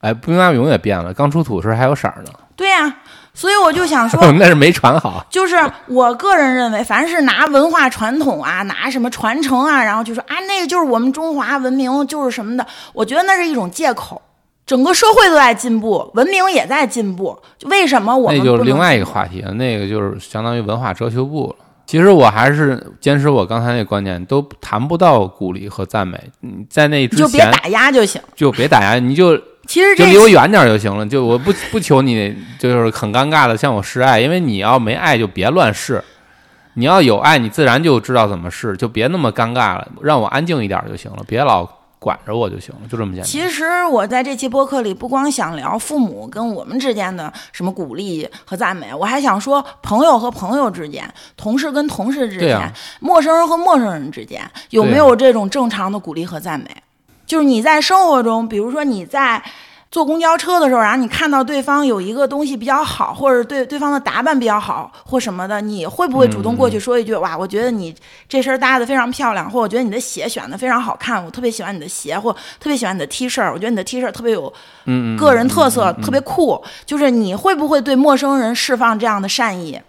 [0.00, 2.96] 哎，兵马俑也变了，刚出土时还有色儿呢，对呀、
[3.38, 5.24] 所以我就想说， 那是没传好。
[5.30, 14.20] 就是我个人认为，凡是拿文化传统啊，拿什么传承啊，然后就说啊，那个就是我们中华文明，就是什么的，我觉得那是一种借口。
[14.66, 21.64] 整个社会都在进步，文明也在进步，为什么我们那就是另外一个话题了，那个就是相当于文化遮羞布了。
[21.86, 26.20] 其实我还是坚持我刚才那个观点，都谈不到鼓励和赞美。
[26.40, 28.20] 你在那之前你就别打压就行。
[28.36, 31.06] 就别打压，你就其实这就离我远点儿就行了。
[31.06, 36.02] 就我不不求你，就是很尴尬的向我示爱，因为你要没爱就别乱试，
[36.72, 43.30] 你要有爱，你自然就知道怎么试，就别那么尴尬了，让我安静一点儿就行了，别老管着我就行了，就这么简单。
[43.30, 56.66] 其实我在这期播客里不光想聊父母跟我们之间的什么鼓励和赞美，我还想说朋友和朋友之间、同事跟同事之间、啊陌生人和陌生人之间，有没有这种正常的鼓励和赞美？
[57.28, 59.40] 就是你在生活中，比如说你在
[59.90, 67.94] 坐公交车的时候，然后你看到对方有一个东西比较好，或者对对方的打扮比较好或什么的，你会不会主动过去说一句：“哇，我觉得你
[68.28, 74.52] 这身搭的非常漂亮，或我觉得你的鞋选的非常好看，我特别喜欢你的鞋，或特别喜欢你的 T 恤，我觉得你的 T 恤特别有
[75.18, 79.80] 个人特色，嗯特别酷。”就是你会不会对陌生人释放这样的善意？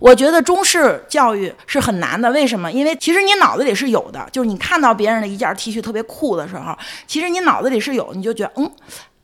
[0.00, 2.70] 我觉得中式教育是很难的，为什么？
[2.70, 8.70] 因为其实你脑子里是有的，就是你看到别人的一件 T 恤特别酷的时候，其实你脑子里是有，你就觉得嗯，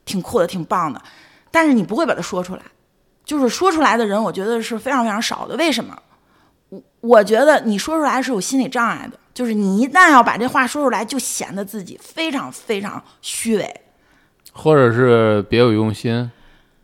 [0.05, 1.01] 挺酷的，挺棒的，
[1.51, 2.62] 但是你不会把它说出来。
[3.25, 5.55] 就是说出来的人，我觉得是非常非常少的。
[5.57, 5.96] 为什么？
[6.70, 13.81] 我我觉得你说出来是有心理障碍的，就是你一旦要把这话说出来，就显得自己非常非常虚伪，
[14.53, 16.31] 或者是别有用心，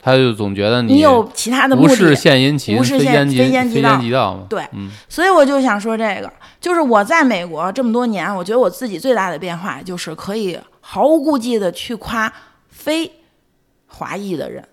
[0.08, 2.16] 他就总觉得你有其他的目无事的。
[2.16, 4.46] 献殷勤，无事献非奸即非奸即非盗即盗嘛。
[4.48, 12.32] 对嗯，所以我就想说这个，就是我在美国这么多年，我觉得我自己最大的变化就是可以毫无顾忌的去夸
[12.70, 13.12] 非
[13.86, 14.64] 华裔的人。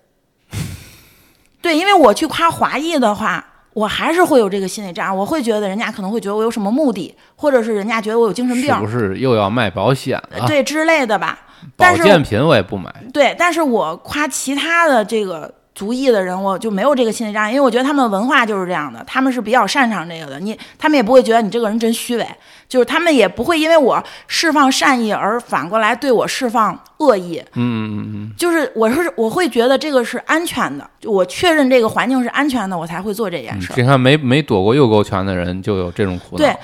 [1.60, 3.44] 对，因为我去夸华裔的话，
[3.74, 10.46] 我还是会有这个心理障碍，我会觉得人家可能会觉得我有什么目的，或者是人家觉得我有精神病是，不是又要卖保险了？
[10.46, 11.40] 对之类的吧。
[11.62, 12.92] 保但是健品我也不买。
[13.12, 20.40] 对，但是我夸其他的这个族裔的人，我就没有这个心理障碍，因为我觉得他们的文化就是这样的，他们是比较擅长这个的。
[20.40, 22.26] 你他们也不会觉得你这个人真虚伪，
[22.66, 27.42] 就是他们也不会因为我释放善意而反过来对我释放恶意。
[27.54, 33.76] 嗯嗯嗯嗯，就是我是我会觉得这个是安全的，就我确认这个环境是安全的，我才会做这件事儿。
[33.76, 36.38] 你看没没躲过右勾拳的人就有这种苦恼。
[36.38, 36.56] 对，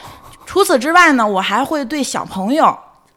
[0.46, 2.74] 除此之外呢，我还会对小朋友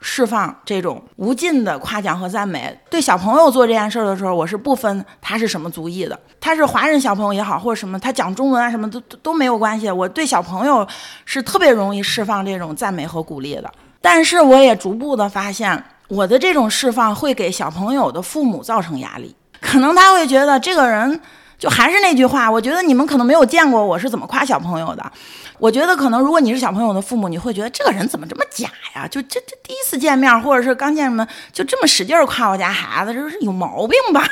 [0.07, 2.79] 释放这种无尽的夸奖和赞美。
[2.91, 9.89] 对小朋友做这件事儿的时候，我是不分他是什么族裔的，他是华人小朋友也好，或者什么，他讲中文啊什么都都都没有关系。
[9.89, 10.87] 我对小朋友
[11.25, 13.71] 是特别容易释放这种赞美和鼓励的。
[13.99, 21.19] 但是我也逐步的发现，我的这种释放会给小朋友的父母造成压力，可能他会觉得这个人。
[21.65, 25.03] 就还是那句话，我觉得你们可能没有见过我是怎么夸小朋友的。
[25.57, 29.07] 我觉得可能如果你是小朋友的父母，你会觉得这个人怎么这么假呀？
[29.07, 34.23] 就这这第一次见面，或者是刚见面，就这么使劲夸我家孩子，这是有毛病吧？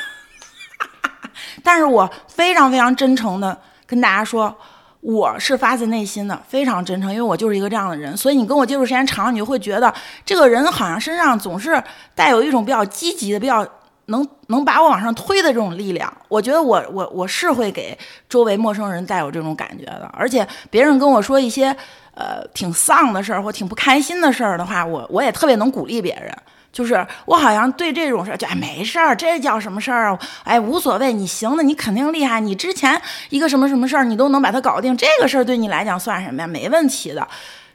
[1.63, 4.55] 但是我非常非常真诚的跟大家说，
[5.01, 8.15] 我是发自内心的，非常真诚，因为我就是一个这样的人。
[8.15, 9.91] 所以你跟我接触时间长，你就会觉得
[10.23, 11.81] 这个人好像身上总是
[12.13, 13.67] 带有一种比较积极的、比较
[14.05, 16.11] 能能把我往上推的这种力量。
[16.27, 21.75] 我觉得我我我是会给周围陌生人带有这种感觉的，而且别人跟我说一些
[22.13, 26.35] 呃挺丧的事儿或挺不开心的事儿的话，我我也特别能鼓励别人。
[26.71, 30.19] 就是我好像对这种事儿就哎没事儿，这叫什么事儿啊？
[30.43, 32.39] 哎无所谓，你行的，你肯定厉害。
[32.39, 36.47] 你之前一个什么什么事儿，你都能把它搞定，这个事儿对你来讲算什么呀？
[36.47, 37.27] 没问题的。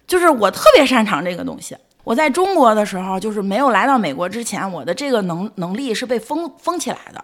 [0.05, 1.77] 就是我特别擅长这个东西。
[2.09, 7.23] 我在中国的时候，就是没有来到美国之前，我的这个能能力是被封封起来的，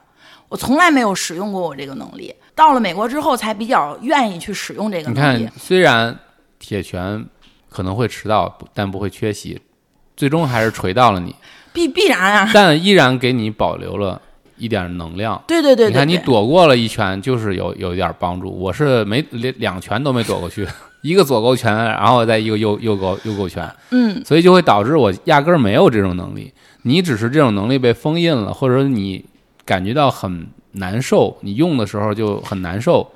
[0.50, 2.34] 我从来没有使用过我这个能力。
[2.54, 6.14] 到了美国之后，才比较愿意去使用这个你能力你看。，虽然
[6.58, 7.24] 铁拳
[7.70, 9.58] 可能会迟到，但不会缺席，
[10.18, 11.34] 最终还是锤到了你，
[11.72, 14.20] 必必然啊， 但依然给你保留了
[14.58, 15.42] 一点能量。
[15.46, 18.50] 对对对对你看你躲过了一拳，就是有有一点帮助。
[18.50, 20.68] 我是没连两拳都没躲过去，
[21.04, 26.50] 一个左勾拳，然后再一个右右勾右勾拳，嗯，所以就会导致我压根儿没有这种能力。
[26.82, 29.22] 你只是这种能力被封印了，或者说你
[29.66, 33.06] 感觉到很难受，你用的时候就很难受。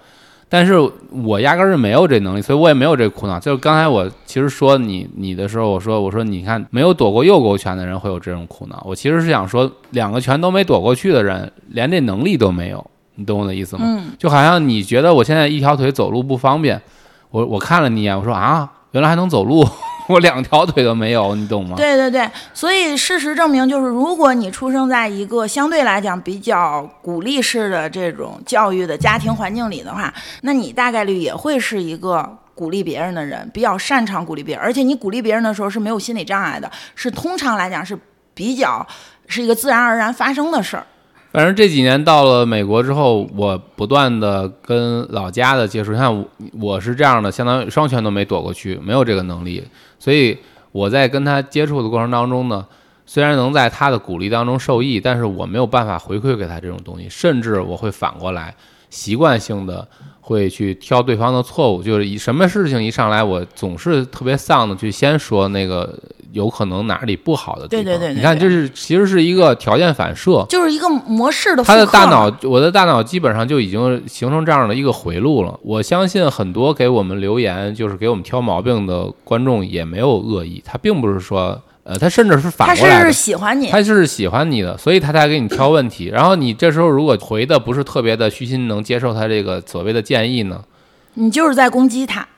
[0.50, 0.74] 但是
[1.10, 3.40] 我压根儿是没有这能力，所以我也没有这苦恼。
[3.40, 8.82] 就是刚才我其实说你你的时候，我说我说你看没有躲过右勾拳的人会有这种苦恼。
[8.86, 12.82] 我其实是想说，两个拳都没躲过去的人，连这能力都没有，
[13.16, 13.82] 你懂我的意思吗？
[13.86, 16.80] 嗯，就好像你觉得我现在一条腿走路不方便，
[17.30, 19.66] 我我看了你一眼，我说啊，原来还能走路，
[20.08, 21.76] 我两条腿都没有，你懂吗？
[21.76, 37.96] 对对对，所以事实证明，就是如果你出生在一个相对来讲比较鼓励式的这种教育的家庭环境里的话，那你大概率也会是一个鼓励别人的人，比较擅长鼓励别人，而且你鼓励别人的时候是没有心理障碍的，是通常来讲是
[38.32, 38.86] 比较
[39.26, 40.86] 是一个自然而然发生的事儿。
[41.30, 46.26] 反正这几年到了美国之后，我不断的跟老家的接触，像我
[46.58, 49.62] 我是这样的，相当于双拳都没躲过去，没有这个能力，
[49.98, 50.36] 所以
[50.72, 52.66] 我在跟他接触的过程当中呢，
[53.04, 58.54] 虽然能在他的鼓励当中受益，但是我没有办法回馈给他这种东西，甚至我会反过来
[58.88, 59.86] 习惯性的
[60.28, 65.98] 会去挑对方的错误，就是以什么事情一上来，我总是特别丧的去先说那个
[66.32, 67.82] 有可能哪里不好的地方。
[67.82, 70.44] 对对对对你看，对这是其实是一个条件反射。
[70.50, 75.58] 就是一个模式的复他的大脑，我的大脑基本上就已经形成这样的一个回路了。
[75.62, 81.58] 我相信很多给我们留言，就是给我们挑毛病的观众也没有恶意，他并不是说。
[81.88, 86.10] 呃，他甚至是反他过来的是，喜欢你，他是喜欢你的，所以他才给你挑问题。
[86.12, 90.62] 然后你这时候如果回的不是特别的虚心，能接受他这个所谓的建议呢，
[91.14, 92.28] 你就是在攻击他。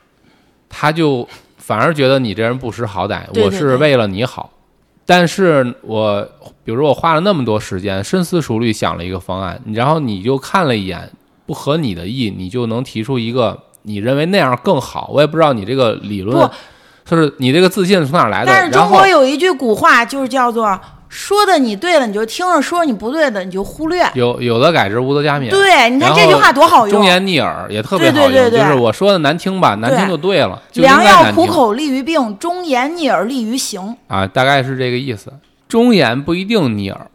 [0.68, 4.50] 他就反而觉得你这人不识好歹，对对对我是为了你好。
[5.04, 6.22] 但是我
[6.62, 11.10] 比如说我花了那么多时间，深思熟虑想了一个方案，然后你就看了一眼，
[11.44, 15.10] 不合你的意，你就能提出一个你认为那样更好。
[15.12, 16.54] 我也不知道你这个理论不，
[17.10, 18.52] 就是你这个自信从哪儿来的。
[18.52, 24.08] 但是中国有一句古话，就是叫做说的你对了你就听着，说你不对的你就忽略。
[24.14, 25.50] 有有的改之，无的加勉。
[25.50, 27.04] 对，你看这句话多好用忠。
[27.04, 33.96] 言逆耳也特别好用，对对对对就是我说的难听吧，难听就对了，良药苦口利于病，忠言逆耳利于行。
[34.06, 35.32] 啊，大概是这个意思。
[35.68, 37.06] 忠言不一定逆耳，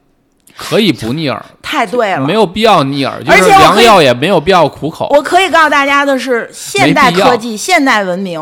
[0.58, 5.08] 可以不逆耳，太对了，没有必要逆耳，就是良药也没有必要苦口。
[5.12, 8.42] 我可以告诉大家的是，现代科技、现代文明，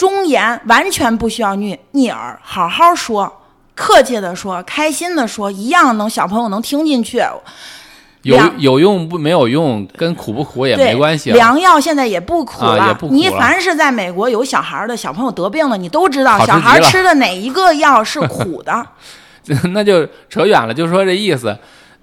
[0.00, 3.30] 忠言完全不需要逆逆耳，好好说，
[3.74, 7.22] 客气的说，开心的说，一样能小朋友能听进去。
[8.22, 11.36] 有有用不没有用，跟苦不苦也，没关系了。
[11.36, 18.86] 良药现在也不苦了，啊也不苦了你凡是在美国有小孩的小朋友得病了，你都知道小孩吃的哪一个药是苦的。
[19.74, 21.54] 那就扯远了，就说这意思。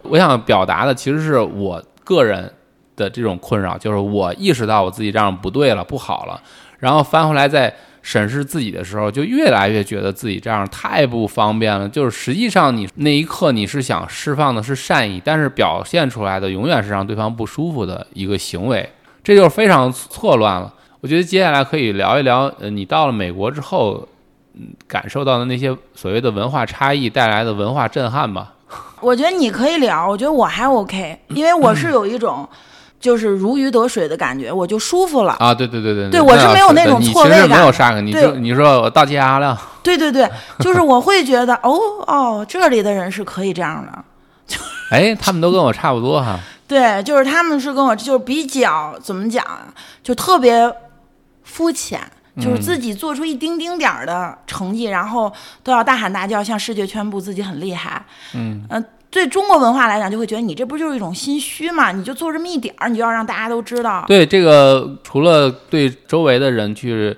[0.03, 2.53] 我想表达的其实是我个人
[2.95, 6.39] 的这种困扰，就是我意识到我自己这样不对了，不好了，
[6.77, 7.73] 然后翻回来再
[8.09, 11.89] 审视自己的时候，就越来越觉得自己这样太不方便了。
[11.89, 18.89] 就是实际上你那一刻你是想释放的是善意，但是表现出来的永远是让对方不舒服的一个行为，
[19.21, 20.73] 这就是非常错乱了。
[21.01, 24.07] 我觉得接下来可以聊一聊，呃，你到了美国之后，
[24.53, 28.53] 嗯，感受到的那些所谓的文化差异带来的文化震撼吧。
[29.01, 32.47] 我觉得你可以聊，我觉得我还 OK，因为我是有一种
[32.99, 35.33] 就是如鱼得水的感觉，我就舒服了。
[35.39, 40.29] 啊，对对对对对我是没有那种你其实错位感没有啥，你对就你说我到家了，对对对，
[40.59, 44.03] 就是我会觉得哦哦，这里的人是可以这样的。
[44.89, 46.39] 哎，他们都跟我差不多哈。
[46.67, 49.67] 对，就是他们是跟我就是比较怎么讲啊，
[50.03, 50.69] 就特别
[51.43, 52.01] 肤浅，
[52.41, 55.31] 就是自己做出一丁丁点儿的成绩，然后
[55.63, 58.03] 都要大喊大叫，向世界宣布自己很厉害。
[58.33, 58.83] 嗯，呃，
[59.17, 61.91] 对中国文化来讲，就会觉得你这不就是一种心虚嘛？
[61.91, 64.05] 你就做这么一点儿，你就要让大家都知道。
[64.07, 67.17] 对这个，除了对周围的人去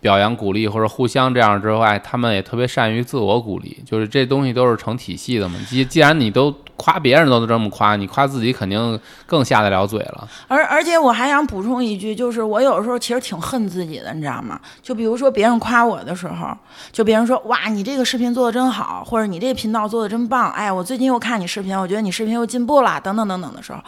[0.00, 5.54] 表扬鼓励或者互相这样之外，他们也特别善于自我鼓励，就是这东西都是成体系的嘛。
[5.68, 10.28] 既既然你都夸别人都这么夸，你夸自己肯定更下得了嘴了。
[10.46, 14.60] 而而且我还想补充一句，就是我有时候其实挺恨自己的，你知道吗？
[14.82, 16.56] 就比如说别人夸我的时候，
[16.92, 23.78] 就别人说哇，你这个视频做的真好，或者你这个频道做的真棒，哎，我最近又看你视频，我觉得你视频又进步了，等等等等的时候，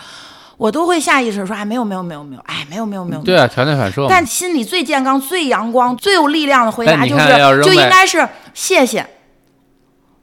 [0.56, 3.22] 我都会下意识说，哎，没有没有没有没有，哎，没有没有没有。
[3.22, 4.06] 对啊，条件反射嘛。
[4.08, 9.06] 但心里最健康、最阳光、最有力量的回答就是，就应该是谢谢。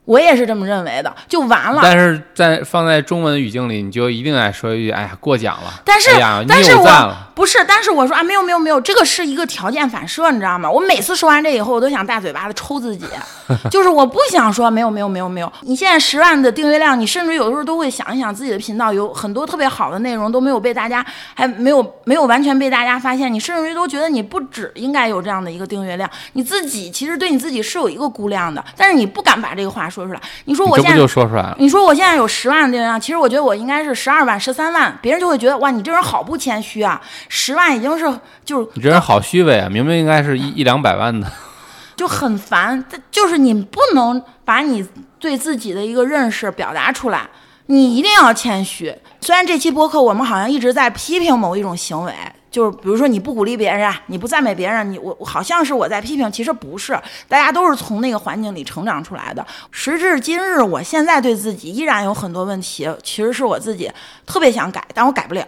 [0.06, 1.80] 我也是这么认为的，就完了。
[1.82, 7.16] 但是在放在中文语境里，你就一定得说一句：“哎呀，过奖了。”但是，哎，但是我。
[7.36, 10.70] 不是，但是我说啊，没有没有没有，这个是一个条件反射，你知道吗？
[10.70, 13.04] 我每次说完这以后，我都想大嘴巴子抽自己，
[13.70, 15.52] 就是我不想说没有没有没有没有。
[15.60, 30.20] 你现在十万的订阅量，你甚至有的时候都会想一想自己的频道有很多特别好的内容都没有被大家，还没有没有完全被大家发现，你甚至于都觉得你不止应该有这样的一个订阅量，你自己其实对你自己是有一个估量的，但是你不敢把这个话说出来。
[30.46, 31.56] 你说我现在就说出来了？
[31.60, 37.00] 你说我现在有十万订阅量，其实我觉得我应该是十二万、十三万，别人就会觉得哇，你这人好不谦虚啊！
[37.28, 38.04] 十万已经是
[38.44, 39.68] 就是你这人好虚伪啊！
[39.70, 41.30] 明明应该是一一两百万的。
[41.96, 44.86] 就很烦，就是你不能把你
[45.18, 47.26] 对自己的一个认识表达出来，
[47.66, 48.94] 你一定要谦虚。
[49.22, 52.12] 虽然这期播客我们好像一直在批评某一种行为，
[52.56, 59.46] 就是比如说你不鼓励别人，你不赞美别人，你我好像是我在批评，其实不是，大家都是从那个环境里成长出来的。
[59.70, 63.92] 时至今日，我现在对自己依然有很多问题，其实是我自己
[64.24, 65.46] 特别想改，但我改不了。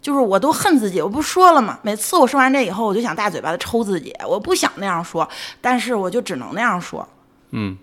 [0.00, 1.78] 就是我都恨自己，我不说了吗？
[1.82, 5.28] 每次我说完这以后，我就想大嘴巴子抽自己，我不想那样说，
[5.60, 7.06] 但是我就只能那样说，
[7.50, 7.76] 嗯，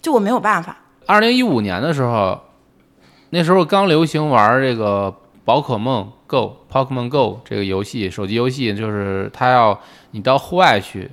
[0.00, 0.74] 就我没有办法。
[1.04, 2.40] 二零一五年的时候，
[3.28, 9.78] 那时候刚流行玩这个宝可梦 Go、Pokemon Go 这个游戏，手机游戏，就是它要
[10.10, 11.10] 你到户外去，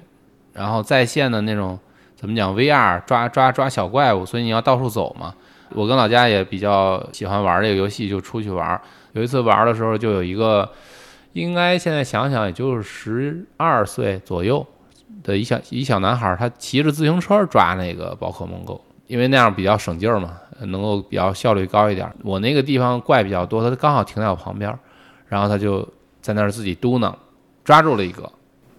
[0.54, 1.78] 然后在线的那种
[2.16, 5.34] 怎么讲 VR 抓抓抓小怪物，所以你要到处走嘛。
[5.76, 8.80] 我跟老家也比较喜欢玩这个游戏，就出去玩。
[9.14, 10.70] 有一次玩的时候，就有一个，
[11.34, 14.66] 应该现在想想也就是十二岁左右
[15.24, 22.12] 的一小一小男孩，他骑着自行车抓那个宝可梦 Go，因为那样比较省劲儿嘛，能够比较效率高一点。
[22.24, 24.72] 我那个地方怪比较多，他刚好停在我旁边，
[25.34, 25.88] 然后他就
[26.22, 27.12] 在那儿自己嘟囔，
[27.66, 28.32] 抓住了一个，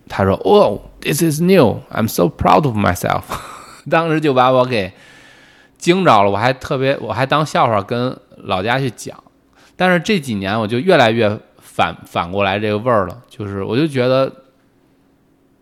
[0.09, 3.23] 他说：“哦，this is new, I'm so proud of myself。
[3.91, 4.93] ”当时就把我给
[5.77, 9.21] 惊着了，我还特别我还当笑话跟老家去讲。
[9.75, 14.33] 但是这几年我就越来越反反过来这个味儿了，就是我就觉得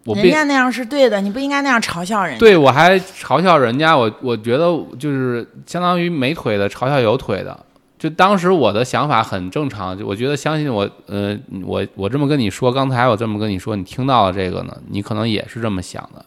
[0.05, 2.39] 我并人家那样是对的，你不应该那样嘲笑人家。
[2.39, 4.67] 对我还嘲笑人家，我我觉得
[4.99, 7.59] 就是相当于没腿的嘲笑有腿的。
[8.03, 16.25] 就当时我的想法很正常，就我觉得相信我，呃，我我这么跟你说，刚才我这么跟你说，你听到了这个呢，你可能也是这么想的，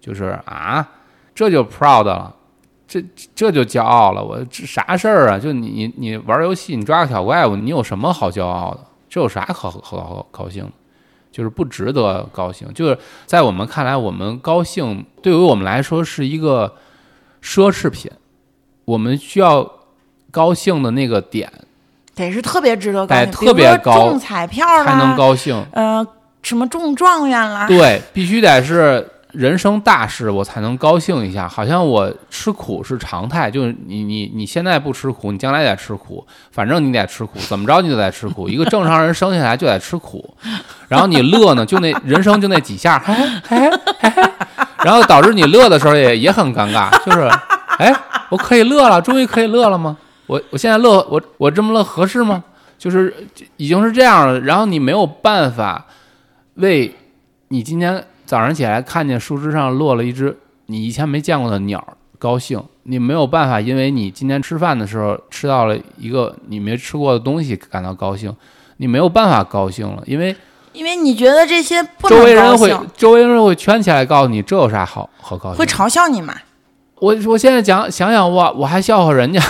[0.00, 0.88] 就是啊，
[1.34, 2.34] 这就 proud 了，
[2.88, 3.04] 这
[3.34, 5.38] 这就骄傲了，我这啥事儿啊？
[5.38, 8.80] 就你你你玩游戏，你抓个小怪物，你有什么好骄傲的？
[9.10, 10.72] 这有啥可可可高兴的？
[11.30, 12.66] 就是不值得高兴。
[12.72, 16.76] 就是在我们看来，我们高兴对于我们来说是一个
[17.42, 18.10] 奢侈品，
[18.86, 19.70] 我们需要
[20.30, 21.50] 高兴的那个点
[22.14, 25.64] 得是特别值得高特别高中彩票啦，才能高兴。
[25.72, 26.06] 呃，
[26.42, 31.48] 什么中状元啦，对，必须得是人生大事，我才能高兴一下。
[31.48, 38.48] 好像我吃苦是常态，就是你你你现在不吃苦，你将来得吃苦，反正你得吃苦，怎么着你就得吃苦。
[38.50, 40.34] 一个正常人生下来就得吃苦，
[40.88, 43.14] 然后你乐呢，就那人生就那几下，嘿
[43.48, 44.30] 嘿嘿嘿，
[44.84, 47.30] 然后导致你乐的时候也也很尴尬，就是
[47.78, 47.94] 哎，
[48.28, 49.96] 我可以乐了，终于可以乐了吗？
[50.30, 52.44] 我我现在乐，我我这么乐合适吗？
[52.78, 53.12] 就是
[53.56, 55.84] 已经是这样了，然后你没有办法
[56.54, 56.94] 为
[57.48, 68.32] 你今天早上起来看见树枝上落了一只你以前没见过的鸟儿高兴，你没有办法因为你今天吃饭的时候吃到了一个你没吃过的东西感到高兴，
[68.76, 70.36] 你没有办法高兴了，因为
[70.72, 75.66] 因为你觉得这些不周围人会，周围人会圈起来告诉你这有啥好好高兴会？
[75.66, 76.32] 嘲笑你吗。
[77.00, 79.42] 我我现在讲想想我我还笑话人家，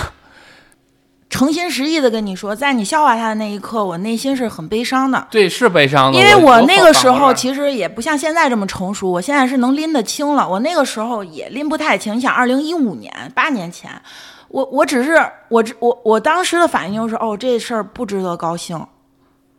[1.30, 5.26] 诚心实意的跟你说，在你笑话他的那一刻，我内心是很悲伤的。
[5.30, 10.46] 对，是悲伤的，因为我我那个时候其实也不像现在这么成熟，我现在是能拎得清了。
[10.46, 12.16] 我那个时候也拎不太清。
[12.16, 13.90] 你想，二零一五年八年前，
[14.48, 18.84] 我我只是我只我我当时的反应就是，哦，这事儿不值得高兴，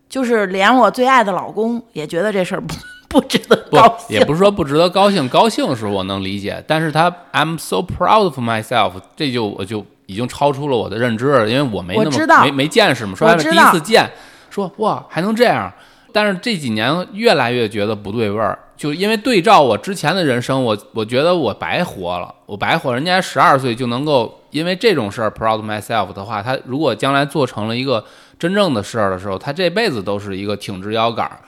[0.10, 2.76] 就是连我最爱的老公也觉得这事儿不
[3.08, 4.20] 不值得不高兴。
[4.20, 14.12] 也不是说不值得高兴，高兴是我能理解，但是他 I'm so proud of myself，这就我就已经超出了我的认知了，因为我没那我知道么没没见识嘛，说白了第一次见，
[14.50, 15.72] 说哇还能这样，
[16.12, 28.04] 但是这几年越来越觉得不对味儿，就因为对照我之前的人生，我我觉得我白活了，我白活，人家十二岁就能够因为这种事儿 proud myself 的话，他如果将来做成了一个
[28.38, 31.40] 真正的事儿的时候，他这辈子都是一个挺直腰杆儿。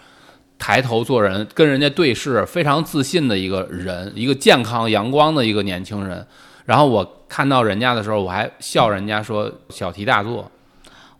[0.60, 6.26] 抬头做人，跟人家对视，非常自信的一个人，一个健康阳光的一个年轻人。
[6.66, 10.50] 然后我看到人家的时候，我还笑人家说小题大做，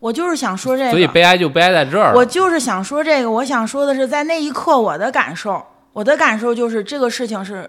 [0.00, 2.14] 我就是想说这个，所以悲哀就悲哀在这儿。
[2.14, 7.68] 我就是想说这个，我想说的是，在那一刻我的感受，我的感受就是这个事情是，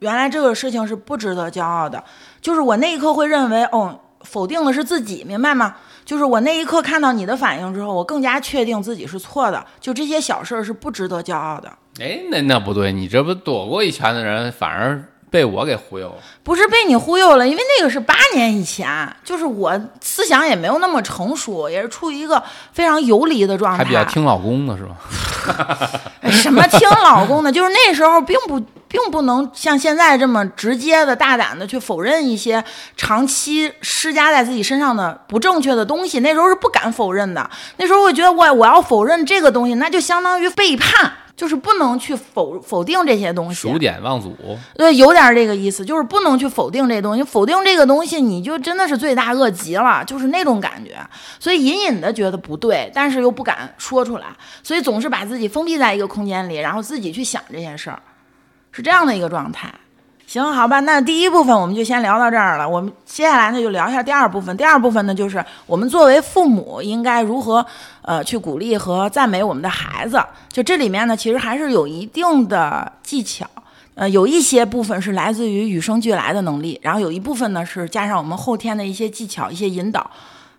[0.00, 2.02] 原来这个事情是不值得骄傲的，
[2.40, 5.76] 就是我那一刻会认为，哦，否定的是自己，明白吗？
[6.04, 11.68] 就是我那一刻看到你的反应之后，我更加确定自己是错的，就这些小事儿是不值得骄傲的，
[12.00, 16.16] 哎，那那不对，你这不躲过一拳的人，反而被我给忽悠了。
[16.42, 24.96] 不是被你忽悠了，因为那个是八年以前，就是我思想也没有那么成熟，也是处于一个非常游离的状态，还比较听老公的是吧？
[26.22, 27.50] 哎什么听老公的？
[27.50, 32.62] 就是那时候并不并不能像现在这么直接的、大胆的去否认一些
[32.96, 36.20] 长期施加在自己身上的不正确的东西。
[36.20, 37.48] 那时候是不敢否认的。
[37.76, 43.78] 那时候我觉得我我要否认这个东西，那就相当于背叛，就是不能去否否定这些东西数。
[43.78, 44.34] 典忘祖，
[44.74, 50.96] 对，有点这个意思，就是不能去否定这东西，否定这个东西，你就真的是罪大恶极了，就是那种感觉。
[51.38, 54.26] 所以隐隐的觉得不对，但是又不敢说出来，
[54.62, 58.00] 所以总是把自己封闭在一个空间里，然后自己去想这些事儿，
[58.76, 59.72] 是这样的一个状态。
[60.26, 62.68] 行，好吧，那第一部分我们就先聊到这儿了。
[62.68, 64.54] 我们接下来呢就聊一下第二部分。
[64.54, 67.64] 第二部分呢就是我们作为父母应该如何
[68.02, 70.22] 呃去鼓励和赞美我们的孩子。
[70.50, 73.46] 就这里面呢，其实还是有一定的技巧。
[73.94, 80.10] 呃，有一些部分是来自于与生俱来的能力，然后有一部分呢是加上我们后天的一些技巧、一些引导。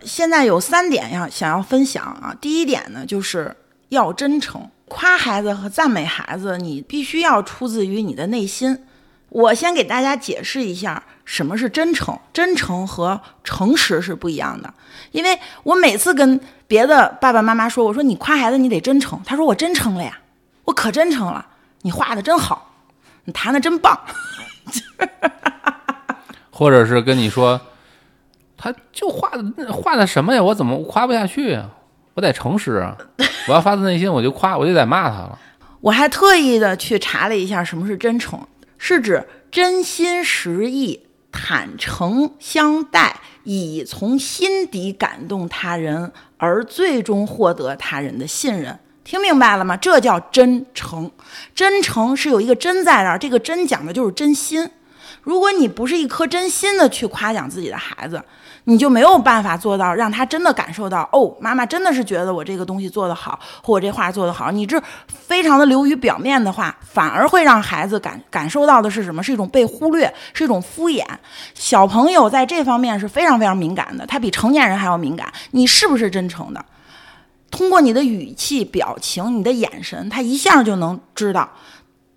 [0.02, 2.34] 现在有三点要想要分享啊。
[2.40, 3.54] 第一点呢，就是
[3.90, 8.84] 要真诚，夸孩子和赞美孩子，你必须要出自于你的内心。
[9.28, 14.72] 我先给大家解释一下什么是真诚，真诚和诚实是不一样的。
[15.12, 20.18] 因为我每次跟别的爸爸妈妈说，我说你夸孩子你得真诚，他说我真诚了呀，
[20.64, 21.46] 我可真诚了，
[21.82, 22.74] 你画的真好，
[23.24, 24.00] 你弹的真棒。
[26.50, 27.60] 或者是跟你说，
[28.56, 30.42] 他就画的画的什么呀？
[30.42, 31.68] 我怎么夸不下去呀？
[32.18, 32.98] 我得诚实啊！
[33.46, 35.38] 我要发自内心，我就夸，我就得骂他了。
[35.80, 38.44] 我还特意的去查了一下什么是真诚，
[38.76, 41.00] 是指真心实意、
[41.30, 48.76] 坦诚相待，以从心底感动他人，而最终获得他人的信任。
[49.04, 49.76] 听明白了吗？
[49.76, 51.08] 这叫真诚。
[51.54, 54.68] 真诚是有一个真在那儿，这个真讲的就是真心。
[55.22, 58.20] 如果你不是一颗真心的去夸奖自己的孩子，
[58.68, 64.50] 你就没有办法做到让他真的感受到，哦，妈妈真的是觉得我这个东西做得好，或我这话做得好。
[64.50, 69.22] 你这非常的流于表面的话，反而会让孩子感感受到的是什么？
[69.22, 71.02] 是一种被忽略，是一种敷衍。
[71.54, 75.32] 小朋友在这方面是非常非常敏感的，他比成年人还要敏感。
[75.52, 76.62] 你是不是真诚的？
[77.50, 81.48] 通过你的语气、表情、你的眼神，他一下就能知道。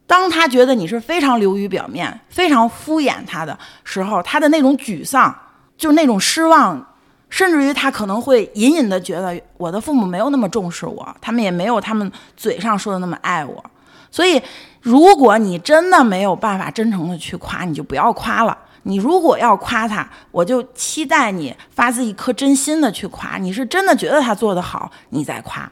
[0.05, 5.33] 当他觉得你是非常流于表面、非常敷衍他的时候，他的那种沮丧，
[5.81, 6.79] 就是那种失望，
[7.27, 13.65] 甚至于他可能会隐隐的觉得我的父母没有那么重视我，他们也没有他们嘴上说的那么爱我。
[14.11, 14.39] 所以，
[14.81, 18.55] 如果你真的没有办法真诚的去夸，你就不要夸了。
[18.83, 25.67] 你如果要夸他，我就期待你发自一颗真心的去夸，你是真的觉得他做得好，你再夸。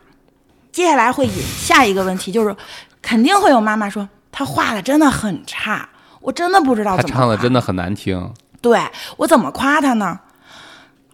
[0.72, 2.56] 接下来会引下一个问题，就是
[3.00, 5.88] 肯定会有妈妈说他画的真的很差，
[6.20, 8.80] 我真的不知道怎么他唱的真的很难听，对
[9.18, 10.20] 我怎么夸他呢？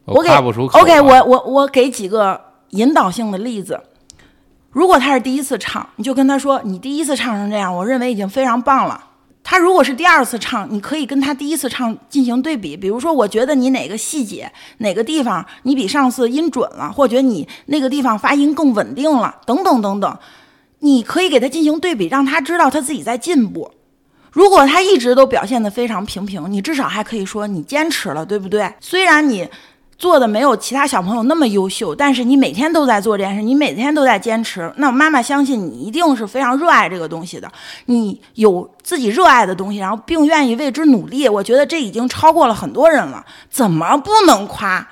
[0.06, 0.30] 我给。
[0.30, 2.40] OK，我我我给几个
[2.70, 3.82] 引导性的例子。
[4.72, 9.02] 如果他是第一次唱，你就跟他说：“你第一次唱成这样，我认为已经非常棒了。”
[9.42, 20.18] 他如果是第二次唱，你可以跟他第一次唱进行对比，比如说，我觉得你哪个细节、哪个地方你比上次音准了，或者你那个地方发音更稳定了，等等等等，
[20.80, 23.72] 你可以给他进行对比，让他知道他自己在进步。
[24.36, 28.70] 如果他一直都表现得非常平平，你至少还可以说你坚持了，对不对？
[28.82, 29.50] 虽然你
[29.98, 37.50] 做的没有其他小朋友那么优秀，但是你每天都在做这件事，你每天都在坚持，那妈妈相信你一定是非常热爱这个东西的。
[37.86, 43.26] 你有自己热爱的东西，然后并愿意为之努力，我觉得这已经超过了很多人了。
[43.50, 44.86] 怎么不能夸？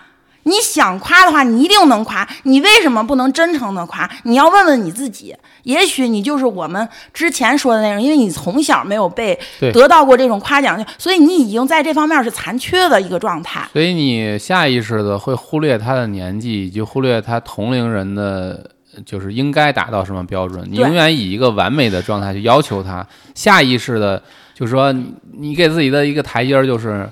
[0.43, 2.27] 你想夸的话，你一定能夸。
[2.43, 4.09] 你为什么不能真诚的夸？
[4.23, 5.35] 你要问问你自己。
[5.63, 9.37] 也许你就是我们之前说的那种，因为你从小没有被
[9.71, 13.65] 得到过这种夸奖，所以你已经在这方面是残缺的一个状态。
[13.71, 18.69] 所以你下意识的会忽略他的年纪，以及忽略他同龄人的，
[19.05, 20.67] 就是应该达到什么标准。
[20.69, 24.21] 你永远以一个完美的状态去要求他，下意识的
[24.53, 27.09] 就说你你给自己的一个台阶儿就是，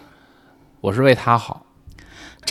[0.81, 1.65] 我是为他好。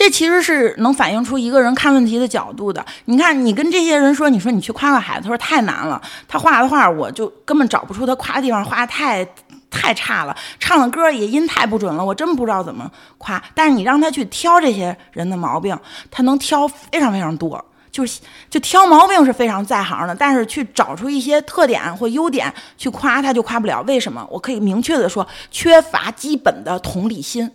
[0.01, 2.83] 这其实是能反映出一个人看问题的角度的。
[3.05, 9.23] 你看，你跟这些人说，你说你去夸夸孩子，他说太难了，他画的画我就根本找不出他夸的地方，画的太
[9.69, 12.89] 太差了，唱的歌也音太不准了，我真不知道怎么
[13.19, 13.39] 夸。
[13.53, 15.77] 但是你让他去挑这些人的毛病，
[16.09, 17.63] 他能挑非常非常多。
[17.91, 23.83] 就是就挑毛病是非常在行的，但是去找出一些特点或优点去夸他就夸不了。
[23.83, 24.27] 为什么？
[24.31, 27.51] 我可以明确的说，缺乏基本的同理心。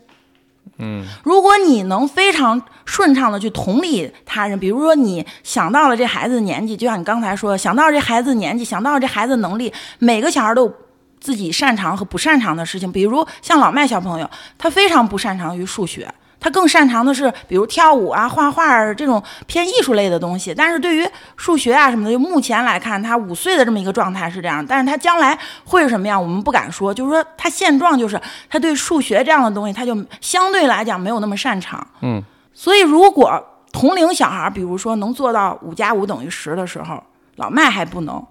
[1.22, 10.74] 如果你能非常顺畅的去同理他人，比如说你想到了这孩子的年纪，就像你刚才说的，想到这孩子的年纪，想到这孩子能力，每个小孩都有
[11.20, 12.90] 自己擅长和不擅长的事情。
[12.92, 16.12] 比如像老麦小朋友，他非常不擅长于数学。
[16.46, 20.54] 他更擅长的是，比如跳舞啊、画画儿这种偏艺术类的东西。
[20.54, 24.64] 但是对于数学啊什么的，就目前来看，他五岁的这么一个状态是这样。
[24.64, 26.94] 但是他将来会是什么样，我们不敢说。
[26.94, 31.84] 就是说，他现状就是他对数学这样的东西，他就相对来讲没有那么擅长。
[32.02, 32.22] 嗯，
[32.54, 37.02] 所以如果同龄小孩，比如说能做到五加五等于十的时候，
[37.34, 38.24] 老麦还不能。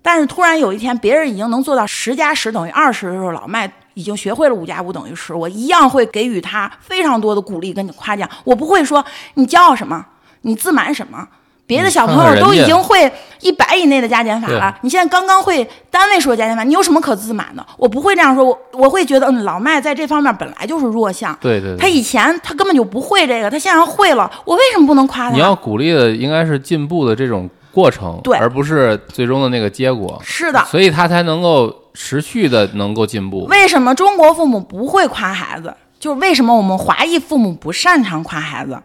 [0.00, 8.28] 但是突然有一天，别人已经能做到十加十等于二十的时候，老麦已经学会了五加五等于十，我一样会给予他非常多的鼓励跟你夸奖。
[8.44, 10.04] 我不会说你骄傲什么，
[10.42, 11.26] 你自满什么。
[11.64, 17.64] 别的小朋友都已经会一百以内的加减法了，你现在刚刚会单位数的加减法，你有什么可自满的？
[17.78, 21.34] 我不会这样说，我我会觉得，嗯，老麦在这方面本来就是弱项。
[21.40, 25.36] 对对对，他以前他根本就不会这个，他现在会了，我为什么不能夸他？
[25.36, 30.20] 你要鼓励的应该是进步的这种过程，对而不是最终的那个结果。
[30.24, 33.46] 是的，所以他才能够持续的能够进步。
[33.46, 35.74] 为什么中国父母不会夸孩子？
[35.98, 38.80] 就是为什么我们华裔父母不擅长夸孩子？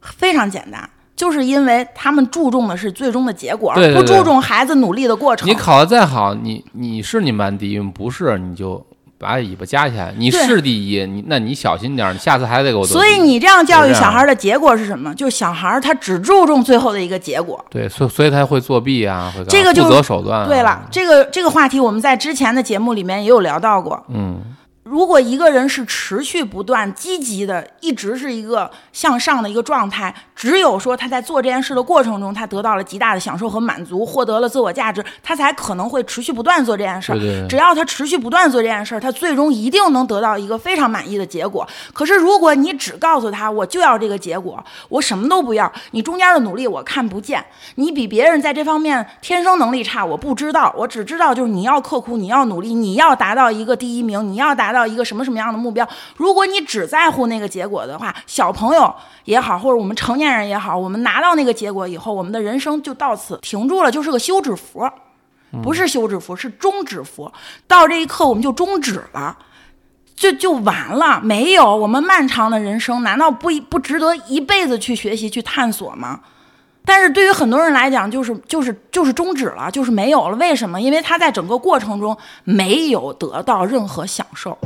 [0.00, 5.48] 非常简单，就是因为他们注重的是最终的结果，不注重孩子努力的过程。
[5.48, 8.84] 你考的再好，你你是你们班第一，不是你就
[9.18, 10.14] 把尾巴夹起来。
[10.16, 12.86] 你是第一，你那你小心点儿，你下次还得给我。
[12.86, 15.14] 所以你这样教育小孩的结果是什么？
[15.14, 17.62] 就是小孩他只注重最后的一个结果。
[17.68, 20.46] 对，所以所以他会作弊啊，会就不择手段、啊。
[20.46, 24.02] 对了，，这个这个话题我们在之前的节目里面也有聊到过。
[24.08, 24.40] 嗯，
[24.88, 37.16] 如果一个人是持续不断、积极的，一直是一个向上的一个状态，只有说他在做这件事的过程中，他得到了极大的享受和满足，获得了自我价值，他才可能会持续不断做这件事儿。
[37.16, 41.68] 对对对只要他持续不断做这件事儿，他最终一定能得到一个非常满意的结果。
[41.92, 55.88] 可是如果你只告诉他我就要这个结果，我什么都不要，你中间的努力我看不见，你比别人在这方面天生能力差，我不知道，我只知道就是你要刻苦，你要努力，你要达到一个第一名，你要达到一个什么什么样的目标。
[56.16, 64.88] 如果你只在乎那个结果的话，小朋友也好，或者我们成年人也好，我们拿到那个结果以后，我们的人生就到此停住了，就是个休止符，
[65.62, 67.32] 不是休止符，是终止符。
[67.66, 69.36] 到这一刻我们就终止了。
[70.16, 76.18] 就就完了，没有我们漫长的人生，难道不不值得一辈子去学习、去探索吗？
[76.88, 80.36] 但是对于很多人来讲，就是就是就是终止了，就是没有了。
[80.38, 80.80] 为什么？
[80.80, 84.56] 因为他在整个过程中没有得到任何享受，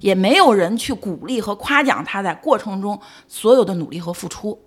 [0.00, 2.98] 也没有人去鼓励和夸奖他在过程中
[3.28, 4.58] 所有的努力和付出。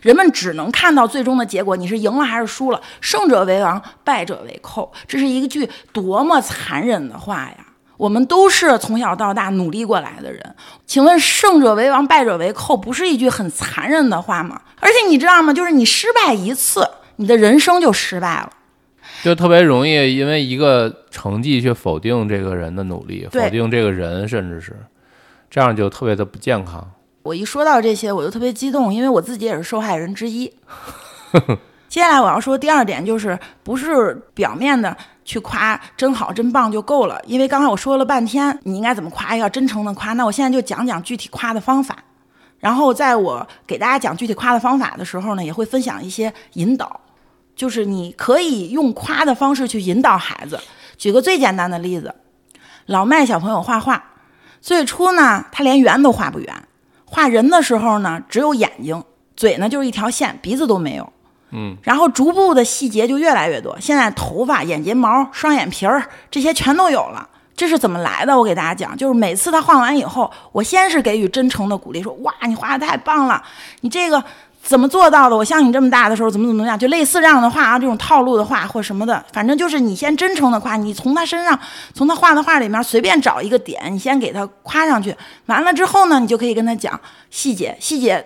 [0.00, 2.80] 人们只能看到最终的结果，你是赢了还是输了？
[3.00, 7.67] 胜者为王，败者为寇，这是一句多么残忍的话呀！
[7.98, 10.54] 我们都是从小到大努力过来的人，
[10.86, 14.62] 请问“胜者为王，败者为寇”不是一句很残忍的话吗？
[14.80, 15.52] 而且你知道吗？
[15.52, 18.52] 就是你失败一次，你的人生就失败了。
[19.22, 24.76] 就特别容易因为一个成绩去否定这个人的努力，否定这个人，甚至是
[25.50, 26.88] 这样就特别的不健康。
[27.24, 30.52] 我一说到这些，我就特别激动，因为我自己也是受害人之一。
[31.98, 40.12] 接下来我要说第二点，就是不是表面的去夸真好、真棒就够了，因为刚才我说了半天，你应该怎么夸，要真诚的夸。
[40.12, 41.96] 那我现在就讲讲具体夸的方法。
[42.60, 47.00] 然后在我给大家讲具体夸的方法的时候呢，也会分享一些引导，
[47.56, 50.60] 就是你可以用夸的方式去引导孩子。
[50.96, 52.14] 举个最简单的例子，
[52.86, 54.00] 老麦小朋友画画，
[54.60, 56.62] 最初呢，他连圆都画不圆，
[57.04, 59.02] 画人的时候呢，只有眼睛，
[59.34, 61.12] 嘴呢就是一条线，鼻子都没有。
[61.50, 67.28] 嗯，然后逐步的细节就越来越多，现在头发、眼睫毛、双眼皮儿这些全都有了。
[67.56, 68.38] 这是怎么来的？
[68.38, 73.42] 我给大家讲，就是每次他画完以后，我先是给予真诚的鼓励，说：“哇，你画的太棒了，
[73.80, 74.22] 你这个
[74.62, 75.36] 怎么做到的？
[75.36, 81.58] 我像你这么大的时候怎么怎么样？”就类似这样的话啊，这种套路的话或什么的，反正就是你先真诚的夸，你从他身上，
[81.94, 85.12] 从他画的画里面随便找一个点，你先给他夸上去。
[85.46, 88.24] 完了之后呢，你就可以跟他讲细节，细节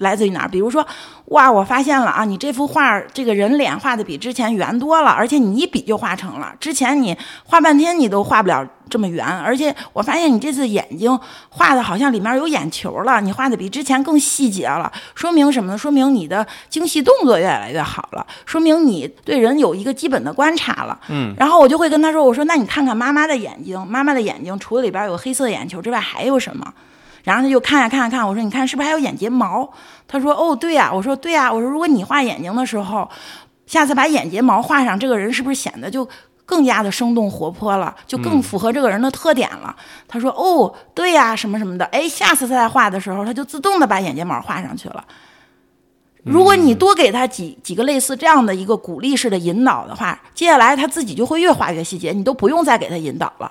[0.00, 0.48] 来自于哪儿？
[0.48, 0.86] 比如说，
[1.26, 15.78] 哇，我发现了啊，你这幅画这个人脸画的比之前圆多了，而且你一笔就画成了，之前你画半天你都画不了这么圆，而且我发现你这次眼睛画的好像里面有眼球了，你画的比之前更细节了，说明什么呢？
[15.78, 20.98] 说明你的精细动作越来越好了，说明你对人有一个基本的观察了。
[21.08, 26.72] 嗯，然后我就会跟他说，我说那你看看妈妈的眼睛，妈妈的眼睛除了里边有黑色眼球之外还有什么？
[27.24, 29.68] 然后他就看呀看呀看，我说你看是不是还有眼睫毛？
[30.08, 33.08] 他说哦对呀，我说对呀，我说如果你画眼睛的时候，
[33.66, 36.08] 下次把眼睫毛画上，这个人是不是显得就
[36.44, 39.76] 更加的生动活泼了，就更符合这个人的特点了？
[40.08, 45.04] 他说哦对呀，什么什么的，哎，下次他在画的时候，他就自动的把眼睫毛画上去了。
[46.22, 53.50] 如果你多给他几几个类似这样的一个鼓励式的引导的话，接下来他自己就会越画越细节，你都不用再给他引导了。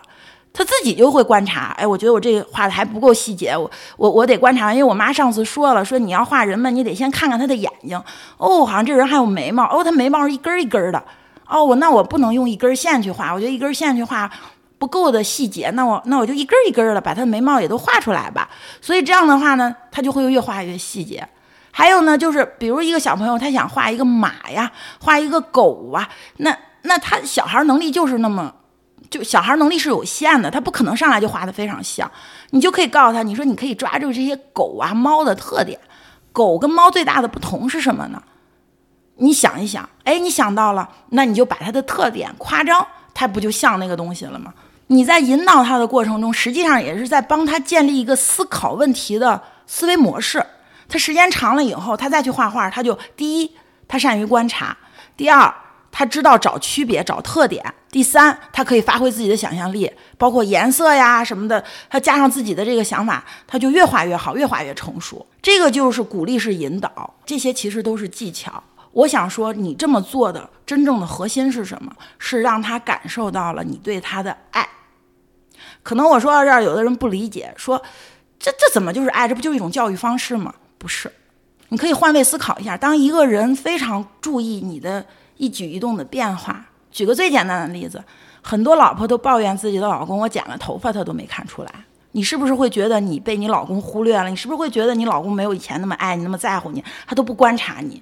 [0.52, 8.02] 他自己就会观察，哎，我觉得我这画的还不够细节，我我我得观察，因为我妈上次说了，说你要画人们，你得先看看他的眼睛，
[8.38, 11.02] 哦，好像这人还有眉毛，哦，他眉毛是一根一根的，
[11.47, 14.30] 哦，我那我不能用一根线去画，我觉得一根线去画
[14.80, 18.50] 不够的细节，那我那我就一根一根的把他的眉毛也都画出来吧，
[18.82, 21.26] 所以这样的话呢，他就会越画越细节。
[21.72, 24.70] 还有呢，就是比如一个小朋友，他想画一个马呀，
[25.00, 28.52] 画一个狗啊，那那他小孩能力就是那么。
[29.10, 32.10] 就小孩能力是有限的，他不可能上来就画的非常像，
[32.51, 35.80] 你就可以告诉他，你说你可以抓住这些狗啊、猫的特点，
[36.32, 38.22] 狗跟猫最大的不同是什么呢？
[39.16, 44.53] 你想一想，哎，你想到了，那你就把它的特点夸张，它不就像那个东西了吗？
[44.88, 50.43] 你在引导他的过程中，实际上也是在帮他建立一个思考问题的思维模式。
[50.88, 53.55] 他时间长了以后，他再去画画，他就第一，
[53.88, 54.76] 他善于观察；
[55.16, 55.53] 第二，
[55.91, 65.26] 他知道找区别、找特点；第三，他可以发挥自己的想象力，包括颜色呀什么的，他加上自己的这个想法，他就越画越好，越画越成熟。
[65.42, 68.64] 这个就是鼓励式引导，这些其实都是技巧。
[68.92, 71.92] 我想说，你这么做的真正的核心是什么？
[72.18, 74.68] 是让他感受到了你对他的爱。
[75.82, 77.82] 可能我说到这儿，有的人不理解，说
[78.38, 79.28] 这这怎么就是爱？
[79.28, 80.54] 这不就是一种教育方式吗？
[80.78, 81.12] 不是，
[81.70, 85.06] 你可以换位思考一下，当一个人非常注意你的
[85.38, 88.04] 一举一动的变化，举个最简单的例子，
[88.42, 91.72] 很多老婆都抱怨自己的老公，我剪了头发他都没看出来，
[92.14, 94.30] 你是不是会觉得你被你老公忽略了？
[94.30, 96.84] 你是不是会觉得你老公没有以前那么爱你、那么在乎你？
[97.06, 98.02] 他都不观察你。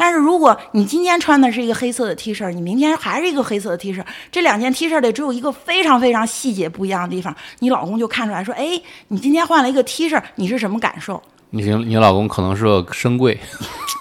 [0.00, 4.00] 但是如果你今天穿的是一个黑色的 T 恤，你明天还是一个黑色的 T 恤，
[4.30, 13.40] 这两件 T 恤里只有一个非常非常细节不一样的地方，你老公就看出来说：“哎，你今天换了一个 T 恤，你是什么感受？”你你老公可能是个深柜，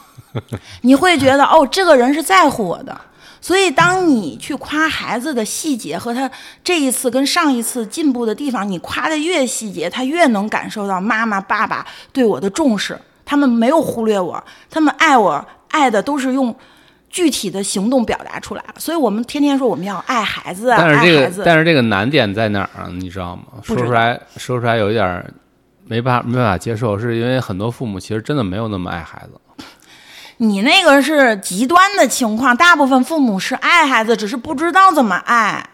[0.81, 2.95] 你会觉得哦，这个人是在乎我的。
[3.41, 6.29] 所以，当你去夸孩子的细节和他
[6.63, 12.99] 这一次跟上一次进步的地方，你夸的越细节，他越能感受到妈妈、爸爸对我的重视。
[13.25, 15.45] 他们没有忽略我，他们爱我。
[15.69, 16.55] 爱的都是用
[17.09, 22.89] 具体的行动表达出来了，所以我们天天说我们要爱孩子，但是这个但是这个难点在哪儿啊？
[22.89, 23.43] 你知道吗？
[23.61, 25.25] 说出来说出来有一点
[25.85, 29.37] 没办法没办法接受，是因为很多父母其实真的没有那么爱孩子。
[30.37, 35.67] 你那个是极端的情况，大部分父母是爱孩子，只是不知道怎么爱。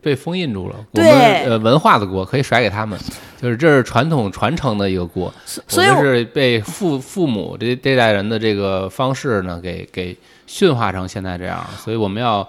[0.00, 1.10] 被封印住了，我们
[1.44, 2.98] 呃文化的锅可以甩给他们，
[3.40, 12.48] 就是这是传统传承的一个锅，所以是被父父母这这代人的这个方式呢给给驯化成现在这样，所以我们要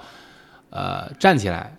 [0.69, 1.73] 呃站起来。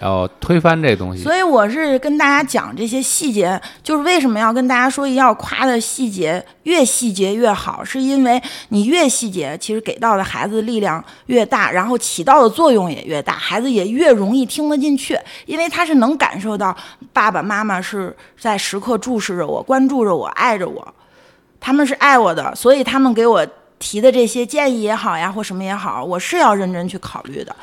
[0.00, 16.76] 要推翻这东西，所以我是跟大家讲这些细节，就是为什么要跟大家说要夸的细节越细节越好，是因为你越细节，其实给到的孩子力量越大，然后起到的作用也越大，孩子也越容易听得进去，因为他是能感受到
[17.12, 20.94] 爸爸妈妈是在时刻注视着我、关注着我、爱着我，
[21.58, 23.46] 他们是爱我的，所以他们给我
[23.78, 27.54] 提的这些建议也好呀，或什么也好，我是要认真去考虑的。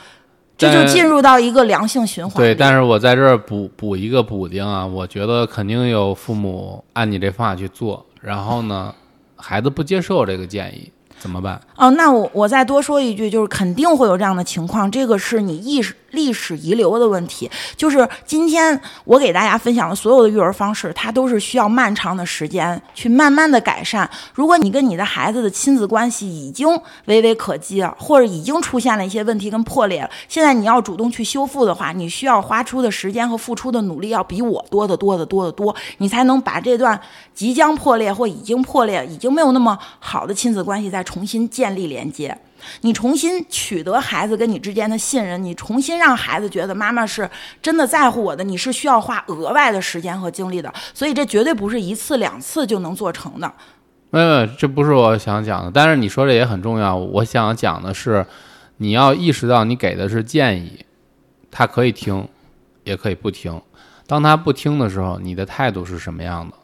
[0.58, 2.44] 这就进入到一个良性循环。
[2.44, 8.94] 对，但是我在这儿补补一个补丁啊，我觉得肯定有父母按你这方法去做，然后呢，
[9.36, 10.92] 孩子不接受这个建议。
[11.18, 11.60] 怎么办？
[11.78, 17.50] 哦，那我我再多说一句，就是肯定会有这样的情况，这个是你意识历史遗留的问题。
[17.78, 24.10] 就是今天我给大家分享的所有的育儿方式，它都是需要漫长的时间去慢慢的改善。
[24.34, 26.68] 如果你跟你的孩子的亲子关系已经
[27.06, 37.00] 微微可及，或者已经出现了一些问题跟破裂了，现在你要主动去修复的话，你需要花出的时间和付出的努力要比我多得多得多得多，你才能把这段
[37.34, 41.06] 即将破裂或已经破裂、已经没有那么好的亲子关系再。
[41.06, 42.36] 重新建立连接，
[42.82, 47.30] 你重新取得孩子跟你之间的信任，你重新让孩子觉得妈妈是
[47.62, 53.52] 真的在乎我的，你是需要花额外的时间和精力的，所以这绝对不是一次两次就能做成的。
[54.10, 56.96] 没有，这不是我想讲的，但是你说这也很重要。
[56.96, 58.26] 我想讲的是，
[58.78, 60.86] 你要意识到你给的是建议，
[61.52, 62.28] 他可以听，
[62.84, 63.62] 也可以不听。
[64.08, 66.56] 当他不听的时候，你的态度是什么样的？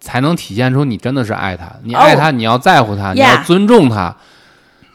[0.00, 4.16] 才能体现出你真的是爱他，你爱他，你要在乎他，你要尊重他，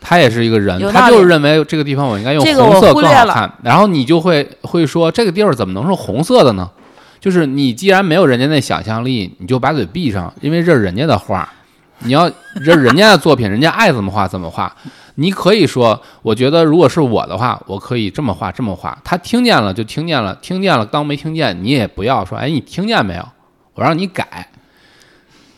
[0.04, 6.70] 他也是一个人，他就是认为这个地方我应该用红色更好看，然后你就会会说这个地方怎么能是红色的呢？
[7.22, 11.50] 就是你既然没有人家那想象力，你就把嘴闭上，因为这是人家的画，
[12.00, 12.30] 你要
[12.66, 14.76] 这是人家的作品，人家爱怎么画怎么画。
[15.16, 18.98] 你可以说，我觉得如果是我的话，我可以这么画这么画。
[19.06, 23.26] 他听见了就听见了，听见了当没听见，你也不要说，哎，你听见没有？
[23.76, 24.50] 我让你改。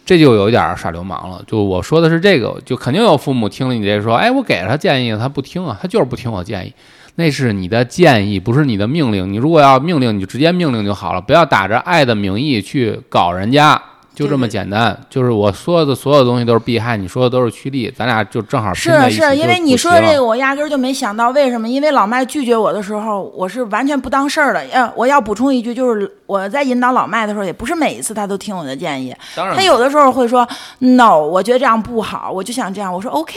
[0.06, 1.42] 这就有点耍流氓了。
[1.48, 6.74] 就我说的是这个，就肯定有父母听了你这说，哎，我给了他建议，他不听啊，他就是不听我建议。
[7.16, 9.34] 那是你的建议，不是你的命令。
[9.34, 13.82] 你如果要命令，你就直接命令就好了，不要打着爱的名义去搞人家。
[14.16, 21.68] 就这么简单，就是我说的所有东西都是避害，你说的都是趋利，咱俩就正好是是，因为你说的这个，我压根儿就没想到，为什么？
[21.68, 24.66] 因为老麦拒绝我的时候，我是完全不当事儿的。
[24.68, 30.48] 要我要补充一句，就是我在引导老麦的时候，也不是每一次他都听我的建议，他有的时候会说
[30.80, 33.34] “no”，我觉得这样不好，我就想这样，我说 “OK”。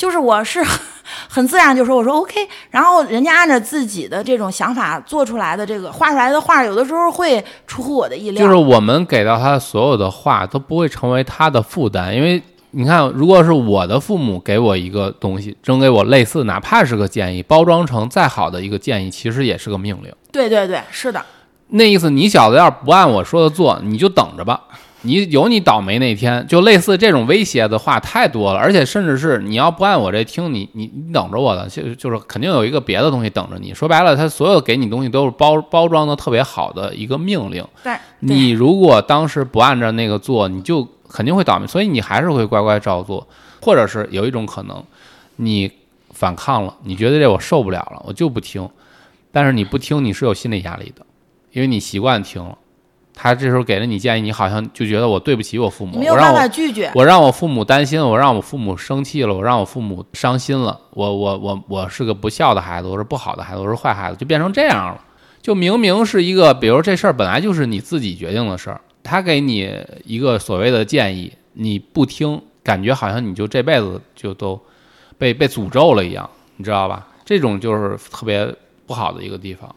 [0.00, 0.64] 就是我是
[1.28, 2.34] 很自然就说我说 OK，
[2.70, 8.42] 然后人家按照自己的这种想法做出来的这个画出来的画，有的时候会出乎我的意料。
[8.42, 20.10] 就是我们给到他所有的画都不会成为他的负担，因为你看，如果是我的父母给我一个东西，扔给我类似，哪怕是个建议，包装成再好的一个建议，其实也是个命令。
[20.32, 21.22] 对对对，是的。
[21.68, 24.62] 那意思，你小子要是不按我说的做，你就等着吧。
[25.02, 33.72] 你有你倒霉那天，就类似这种威胁的话太多了，而且甚至是你要不按我这听，你你你等着我的，就就是肯定有一个别的东西等着你。
[33.72, 37.64] 说白了，他所有给你东西都是包包装的特别好的一个命令。
[37.82, 43.26] 对，你如果当时不按照那个做，你就肯定会倒霉，所以你还是会乖乖照做，
[43.62, 44.84] 或者是有一种可能，
[45.36, 45.70] 你
[46.10, 48.68] 反抗了，你觉得这我受不了了，我就不听，
[49.32, 51.06] 但是你不听，你是有心理压力的，
[51.52, 52.58] 因为你习惯听了。
[53.22, 56.90] 他这时候给了你建议，你好像就觉得我对不起我父母，没有办法拒绝。
[56.94, 60.80] 我让我父母担心了，我让我父母生气了，我让我父母伤心了。
[60.92, 64.98] 我我我我是个不孝的孩子，我是不好的孩子，我是坏孩子，就变成这样了。
[65.42, 69.70] 就明明是一个，比如这事儿本来就是你自己决定的事儿，他给你
[70.06, 74.58] 一个所谓的建议，你不听，感觉好像你就这辈子就都
[75.18, 77.06] 被被诅咒了一样，你知道吧？
[77.26, 78.50] 这种就是特别
[78.86, 79.68] 不好的一个地方。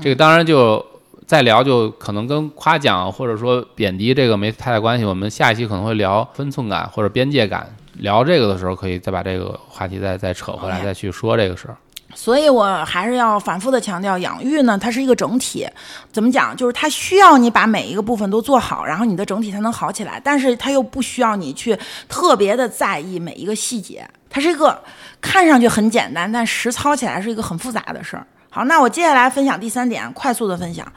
[0.00, 0.84] 这个当然就
[1.28, 5.04] 再聊，就可能跟夸奖或者说贬低这个没太大关系。
[5.04, 7.68] 我们下一期可能会聊分寸感或者边界感，
[7.98, 11.76] 聊这个的时候可以再把这个话题再再扯回来，再去说这个事儿。
[12.14, 15.68] 所以我还是要反复的强调，养育呢，它是一个整体。
[16.10, 16.56] 怎么讲？
[16.56, 20.18] 就是它需要你把每一个部分都做好，然后你的整体才能好起来。
[20.24, 24.08] 但是它又不需要你去特别的在意每一个细节。
[24.30, 24.82] 它是一个
[25.20, 28.26] 看上去很简单，但实操起来是一个很复杂的事儿。
[28.50, 30.90] 好，那我接下来分享第三点，快速的分享。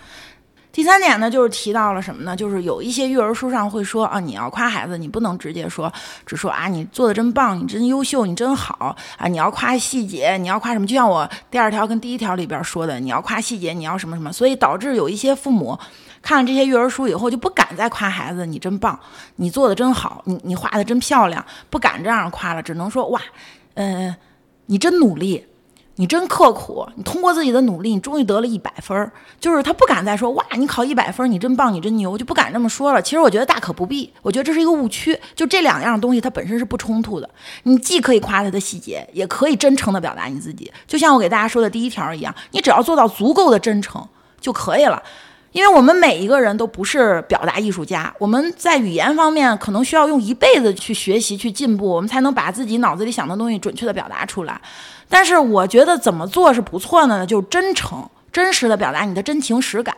[0.71, 2.33] 第三点呢，就是提到了什么呢？
[2.33, 5.91] 就是有一些育儿书上会说啊，你要夸孩子，你不能直接说，
[6.25, 10.87] 只说啊，你做的真棒，你真优秀，你真好啊，你要夸细节，你要夸什么？
[10.87, 15.77] 就像我第二条跟第一条里边说的，你要夸细节，你要什么什么，所以导致有一些父母
[16.21, 18.97] 看了这些育儿书以后，就不敢再夸孩子，你真棒，
[19.35, 23.19] 你做的真好，你你画的真漂亮，不敢这样夸了，只能说哇，
[23.73, 24.15] 嗯、
[24.67, 25.45] 你真努力。
[26.01, 29.11] 你真刻苦，你通过自己的努力，你终于得了一百分儿。
[29.39, 32.99] 就是他不敢再说哇，你考一百分，你真棒，你真牛，就不敢这么说了。
[32.99, 35.15] 其实我觉得大可不必，我觉得这是一个误区。
[35.35, 37.29] 就这两样东西，它本身是不冲突的。
[37.63, 40.71] 你既可以夸他的细节，也可以真诚的表达你自己。
[40.87, 44.03] 就像我给大家说的第一条一样，你只要做到足够的真诚
[44.39, 45.03] 就可以了。
[45.51, 54.59] 因为我们每一个人都不是表达艺术家，我们在语言方面可能需要用一辈子去学习、去进步，我们才能把自己脑子里想的东西准确的表达出来。
[55.11, 57.27] 但是我觉得怎么做是不错的呢？
[57.27, 59.95] 就真诚、真实的表达你的真情实感，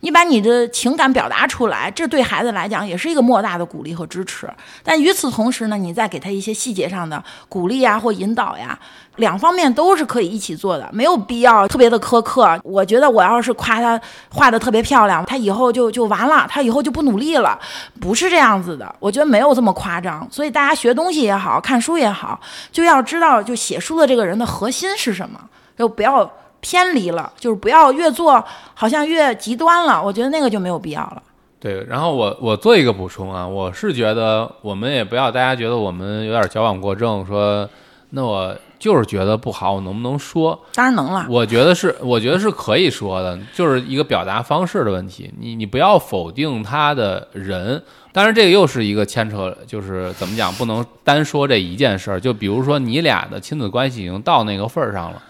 [0.00, 4.50] 你把你的情感表达出来，这对孩子来讲也是一个莫大的鼓励和支持。
[4.82, 8.76] 但与此同时呢，你再给他一些细节上的鼓励啊或引导呀，
[9.16, 12.60] 两方面都是可以一起做的，没有必要特别的苛刻。
[12.64, 17.56] 我觉得我要是夸他画的特别漂亮，他以后就就完了，他以后就不努力了，
[18.00, 18.92] 不是这样子的。
[18.98, 20.26] 我觉得没有这么夸张。
[20.30, 22.40] 所以大家学东西也好看书也好，
[22.72, 25.38] 就要知道就写书的这个人的核心是什么，
[25.76, 26.28] 就不要
[26.60, 28.42] 偏离了，就是不要越做
[28.74, 30.02] 好像越极端了。
[30.02, 31.22] 我觉得那个就没有必要了。
[31.60, 37.68] 对，然后我我做一个补充啊，我是觉得我们也不要大家觉得我们有点矫枉过正，说
[38.10, 40.58] 那我就是觉得不好，我能不能说？
[40.74, 45.32] 当然能了，我觉得是，我觉得是可以说的，就是一个表达方式的问题。
[45.40, 47.82] 你你不要否定他的人，
[48.12, 52.20] 当然这个又是一个牵扯，就是怎么讲，不能单说这一件事儿。
[52.20, 55.20] 就比如说你俩的亲子关系已经到那个份儿上了，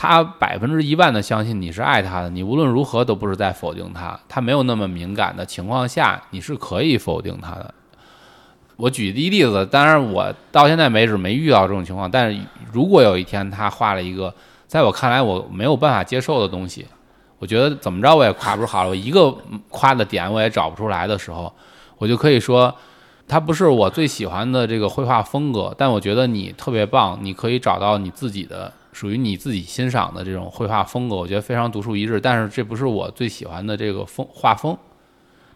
[0.00, 4.16] 他百分之一万的相信你是爱他的，你无论如何都不是在否定他。
[4.28, 7.74] 他没有那么敏感的情况下，你是可以否定他的。
[8.76, 12.40] 我举一例子，当然我到现在为止没遇到这种情况，但是
[12.72, 14.32] 如果有一天他画了一个
[14.68, 16.86] 在我看来我没有办法接受的东西，
[17.40, 19.36] 我觉得怎么着我也夸不出好了，我一个
[19.68, 21.52] 夸的点我也找不出来的时候，
[21.96, 22.72] 我就可以说，
[23.26, 34.76] 它不是我最喜欢的这个绘画风格，但我觉得你特别棒，你可以找到你自己的属于你自己欣赏的这种绘画风格，我觉得非常独树一帜，但是这不是我最喜欢的这个风画风。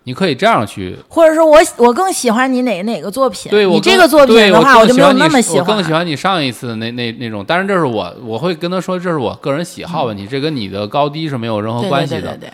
[0.04, 5.60] 你可以这样去或者说我我更喜欢你哪哪个作品，对我这个作品的话，我就没有我更喜欢你那么喜欢。
[5.60, 12.20] 我更喜欢你上一次的那那那种，当然这是我我会跟他说，这是我个人喜好问题，这跟你的高低是没有任何关系的。
[12.20, 12.52] 对对对对，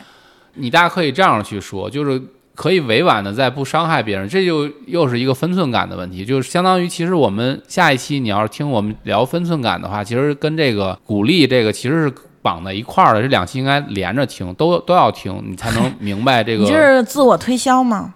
[0.56, 2.20] 你大家可以这样去说，就是
[2.58, 18.12] 可以委婉的在不伤害别人，这就又是一个分寸感的问题，就是相当于其实我们下一期你要是听我们聊分寸感的话，其实跟这个鼓励这个其实是绑在一块儿的，这两期应该连着听，都都要听，你才能明白这个你这是自我推销吗？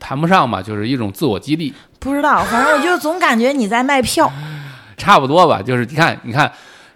[0.00, 1.72] 谈不上吧，就是一种自我激励。
[2.00, 4.28] 不知道，反正我就总感觉你在卖票。
[4.96, 6.50] 差不多吧，就是你看，你看，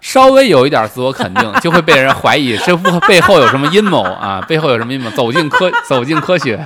[0.05, 4.39] 稍微有一点自我肯定，就会被人怀疑 这不背后有什么阴谋啊？
[4.47, 5.09] 背后有什么阴谋？
[5.09, 6.63] 走进科， 走进科学。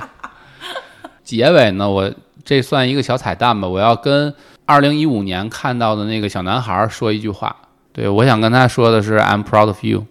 [1.24, 2.12] 结尾呢，我
[2.44, 3.66] 这算一个小彩蛋吧。
[3.66, 4.34] 我要跟
[4.66, 7.56] 二零一五年看到的那个小男孩说一句话，
[7.94, 10.04] 对我想跟他说的是 "I'm proud of you"。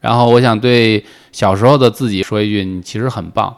[0.00, 3.56] 然后我想对小时候的自己说一句：你其实很棒。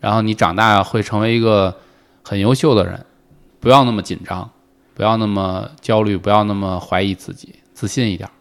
[0.00, 1.76] 然后你长大会成为一个
[2.22, 3.04] 很优秀的人，
[3.60, 4.50] 不要那么紧张。
[4.94, 8.39] 不要那么焦虑，不要那么怀疑自己，自信一点。